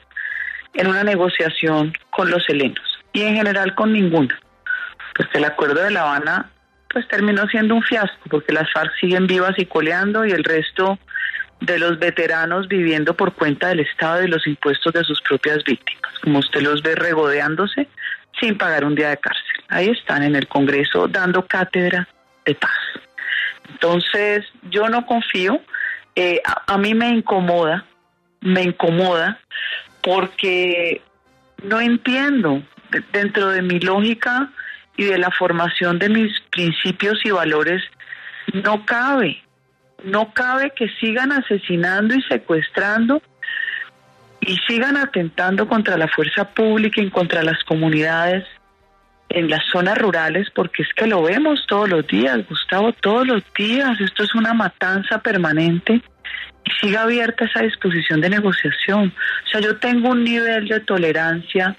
en 0.75 0.87
una 0.87 1.03
negociación 1.03 1.93
con 2.11 2.29
los 2.29 2.47
helenos 2.47 2.83
y 3.11 3.23
en 3.23 3.35
general 3.35 3.73
con 3.73 3.91
ninguna, 3.91 4.39
porque 5.15 5.39
el 5.39 5.45
acuerdo 5.45 5.81
de 5.81 5.91
La 5.91 6.01
Habana 6.01 6.51
pues 6.93 7.07
terminó 7.07 7.47
siendo 7.47 7.75
un 7.75 7.83
fiasco, 7.83 8.29
porque 8.29 8.53
las 8.53 8.71
FARC 8.71 8.93
siguen 8.99 9.27
vivas 9.27 9.53
y 9.57 9.65
coleando 9.65 10.25
y 10.25 10.31
el 10.31 10.43
resto 10.43 10.99
de 11.59 11.79
los 11.79 11.97
veteranos 11.99 12.67
viviendo 12.67 13.15
por 13.15 13.33
cuenta 13.33 13.69
del 13.69 13.79
Estado 13.81 14.23
y 14.23 14.27
los 14.27 14.45
impuestos 14.47 14.93
de 14.93 15.03
sus 15.03 15.21
propias 15.21 15.63
víctimas, 15.63 16.13
como 16.21 16.39
usted 16.39 16.61
los 16.61 16.81
ve 16.83 16.95
regodeándose 16.95 17.87
sin 18.39 18.57
pagar 18.57 18.85
un 18.85 18.95
día 18.95 19.09
de 19.09 19.17
cárcel. 19.17 19.43
Ahí 19.69 19.89
están 19.89 20.23
en 20.23 20.35
el 20.35 20.47
Congreso 20.47 21.07
dando 21.07 21.45
cátedra 21.47 22.07
de 22.45 22.55
paz. 22.55 22.71
Entonces, 23.69 24.45
yo 24.69 24.89
no 24.89 25.05
confío. 25.05 25.61
Eh, 26.15 26.41
a, 26.45 26.73
a 26.73 26.77
mí 26.77 26.93
me 26.93 27.09
incomoda, 27.09 27.85
me 28.41 28.61
incomoda, 28.63 29.39
porque 30.01 31.01
no 31.63 31.79
entiendo 31.79 32.61
de- 32.91 33.03
dentro 33.11 33.49
de 33.49 33.61
mi 33.61 33.79
lógica 33.79 34.51
y 34.97 35.05
de 35.05 35.17
la 35.17 35.31
formación 35.31 35.99
de 35.99 36.09
mis 36.09 36.31
principios 36.51 37.19
y 37.23 37.31
valores, 37.31 37.81
no 38.53 38.85
cabe, 38.85 39.41
no 40.03 40.33
cabe 40.33 40.71
que 40.75 40.89
sigan 40.99 41.31
asesinando 41.31 42.13
y 42.13 42.21
secuestrando 42.23 43.21
y 44.41 44.57
sigan 44.67 44.97
atentando 44.97 45.67
contra 45.67 45.97
la 45.97 46.07
fuerza 46.07 46.49
pública 46.49 47.01
y 47.01 47.09
contra 47.09 47.43
las 47.43 47.63
comunidades 47.63 48.45
en 49.29 49.49
las 49.49 49.63
zonas 49.71 49.97
rurales, 49.97 50.49
porque 50.53 50.83
es 50.83 50.89
que 50.95 51.07
lo 51.07 51.23
vemos 51.23 51.65
todos 51.67 51.89
los 51.89 52.05
días, 52.05 52.47
Gustavo, 52.47 52.93
todos 52.93 53.25
los 53.25 53.43
días. 53.57 53.99
Esto 53.99 54.23
es 54.23 54.35
una 54.35 54.53
matanza 54.53 55.19
permanente 55.19 56.01
y 56.65 56.71
sigue 56.79 56.97
abierta 56.97 57.45
esa 57.45 57.61
disposición 57.61 58.21
de 58.21 58.29
negociación. 58.29 59.13
O 59.45 59.49
sea, 59.49 59.59
yo 59.59 59.77
tengo 59.77 60.09
un 60.09 60.23
nivel 60.23 60.67
de 60.67 60.79
tolerancia, 60.81 61.75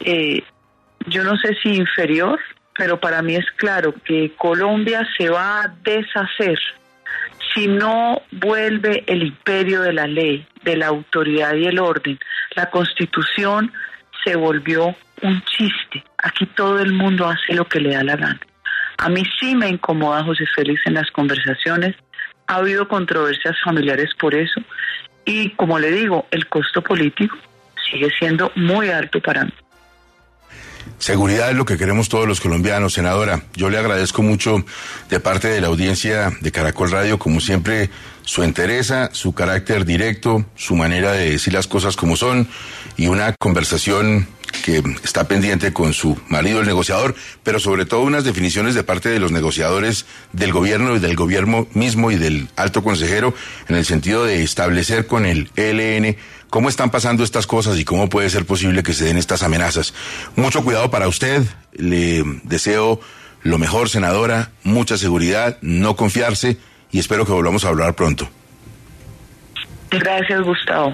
eh, 0.00 0.42
yo 1.06 1.24
no 1.24 1.36
sé 1.36 1.56
si 1.62 1.74
inferior, 1.74 2.38
pero 2.76 3.00
para 3.00 3.22
mí 3.22 3.34
es 3.36 3.50
claro 3.56 3.94
que 4.04 4.32
Colombia 4.36 5.06
se 5.16 5.28
va 5.28 5.62
a 5.62 5.74
deshacer 5.82 6.58
si 7.54 7.68
no 7.68 8.22
vuelve 8.32 9.04
el 9.06 9.22
imperio 9.22 9.82
de 9.82 9.92
la 9.92 10.06
ley, 10.06 10.46
de 10.62 10.76
la 10.76 10.88
autoridad 10.88 11.54
y 11.54 11.66
el 11.66 11.78
orden. 11.78 12.18
La 12.54 12.70
constitución 12.70 13.72
se 14.24 14.36
volvió 14.36 14.94
un 15.22 15.42
chiste. 15.44 16.04
Aquí 16.22 16.46
todo 16.46 16.80
el 16.80 16.92
mundo 16.92 17.26
hace 17.26 17.54
lo 17.54 17.64
que 17.66 17.80
le 17.80 17.94
da 17.94 18.04
la 18.04 18.16
gana. 18.16 18.40
A 18.98 19.08
mí 19.08 19.22
sí 19.38 19.54
me 19.54 19.68
incomoda 19.68 20.24
José 20.24 20.44
Félix 20.54 20.80
en 20.86 20.94
las 20.94 21.10
conversaciones. 21.10 21.96
Ha 22.46 22.56
habido 22.56 22.88
controversias 22.88 23.56
familiares 23.64 24.10
por 24.18 24.34
eso. 24.34 24.60
Y 25.24 25.50
como 25.50 25.78
le 25.78 25.90
digo, 25.90 26.26
el 26.30 26.46
costo 26.48 26.82
político 26.82 27.36
sigue 27.90 28.10
siendo 28.18 28.52
muy 28.54 28.90
alto 28.90 29.20
para 29.20 29.44
mí. 29.44 29.52
Seguridad 30.98 31.50
es 31.50 31.56
lo 31.56 31.64
que 31.64 31.76
queremos 31.76 32.08
todos 32.08 32.26
los 32.26 32.40
colombianos, 32.40 32.94
senadora. 32.94 33.42
Yo 33.54 33.70
le 33.70 33.78
agradezco 33.78 34.22
mucho 34.22 34.64
de 35.10 35.20
parte 35.20 35.48
de 35.48 35.60
la 35.60 35.66
audiencia 35.66 36.32
de 36.40 36.52
Caracol 36.52 36.90
Radio, 36.90 37.18
como 37.18 37.40
siempre, 37.40 37.90
su 38.22 38.42
entereza, 38.42 39.10
su 39.12 39.32
carácter 39.32 39.84
directo, 39.84 40.44
su 40.56 40.74
manera 40.74 41.12
de 41.12 41.32
decir 41.32 41.52
las 41.52 41.66
cosas 41.66 41.96
como 41.96 42.16
son 42.16 42.48
y 42.96 43.08
una 43.08 43.34
conversación 43.34 44.26
que 44.66 44.82
está 45.04 45.28
pendiente 45.28 45.72
con 45.72 45.92
su 45.92 46.18
marido, 46.26 46.58
el 46.58 46.66
negociador, 46.66 47.14
pero 47.44 47.60
sobre 47.60 47.86
todo 47.86 48.00
unas 48.00 48.24
definiciones 48.24 48.74
de 48.74 48.82
parte 48.82 49.08
de 49.08 49.20
los 49.20 49.30
negociadores 49.30 50.06
del 50.32 50.52
gobierno 50.52 50.96
y 50.96 50.98
del 50.98 51.14
gobierno 51.14 51.68
mismo 51.72 52.10
y 52.10 52.16
del 52.16 52.48
alto 52.56 52.82
consejero 52.82 53.32
en 53.68 53.76
el 53.76 53.84
sentido 53.84 54.24
de 54.24 54.42
establecer 54.42 55.06
con 55.06 55.24
el 55.24 55.50
ELN 55.54 56.16
cómo 56.50 56.68
están 56.68 56.90
pasando 56.90 57.22
estas 57.22 57.46
cosas 57.46 57.78
y 57.78 57.84
cómo 57.84 58.08
puede 58.08 58.28
ser 58.28 58.44
posible 58.44 58.82
que 58.82 58.92
se 58.92 59.04
den 59.04 59.18
estas 59.18 59.44
amenazas. 59.44 59.94
Mucho 60.34 60.64
cuidado 60.64 60.90
para 60.90 61.06
usted, 61.06 61.44
le 61.72 62.24
deseo 62.42 63.00
lo 63.44 63.58
mejor, 63.58 63.88
senadora, 63.88 64.50
mucha 64.64 64.98
seguridad, 64.98 65.58
no 65.60 65.94
confiarse 65.94 66.56
y 66.90 66.98
espero 66.98 67.24
que 67.24 67.30
volvamos 67.30 67.64
a 67.64 67.68
hablar 67.68 67.94
pronto. 67.94 68.28
Gracias, 69.90 70.42
Gustavo. 70.42 70.92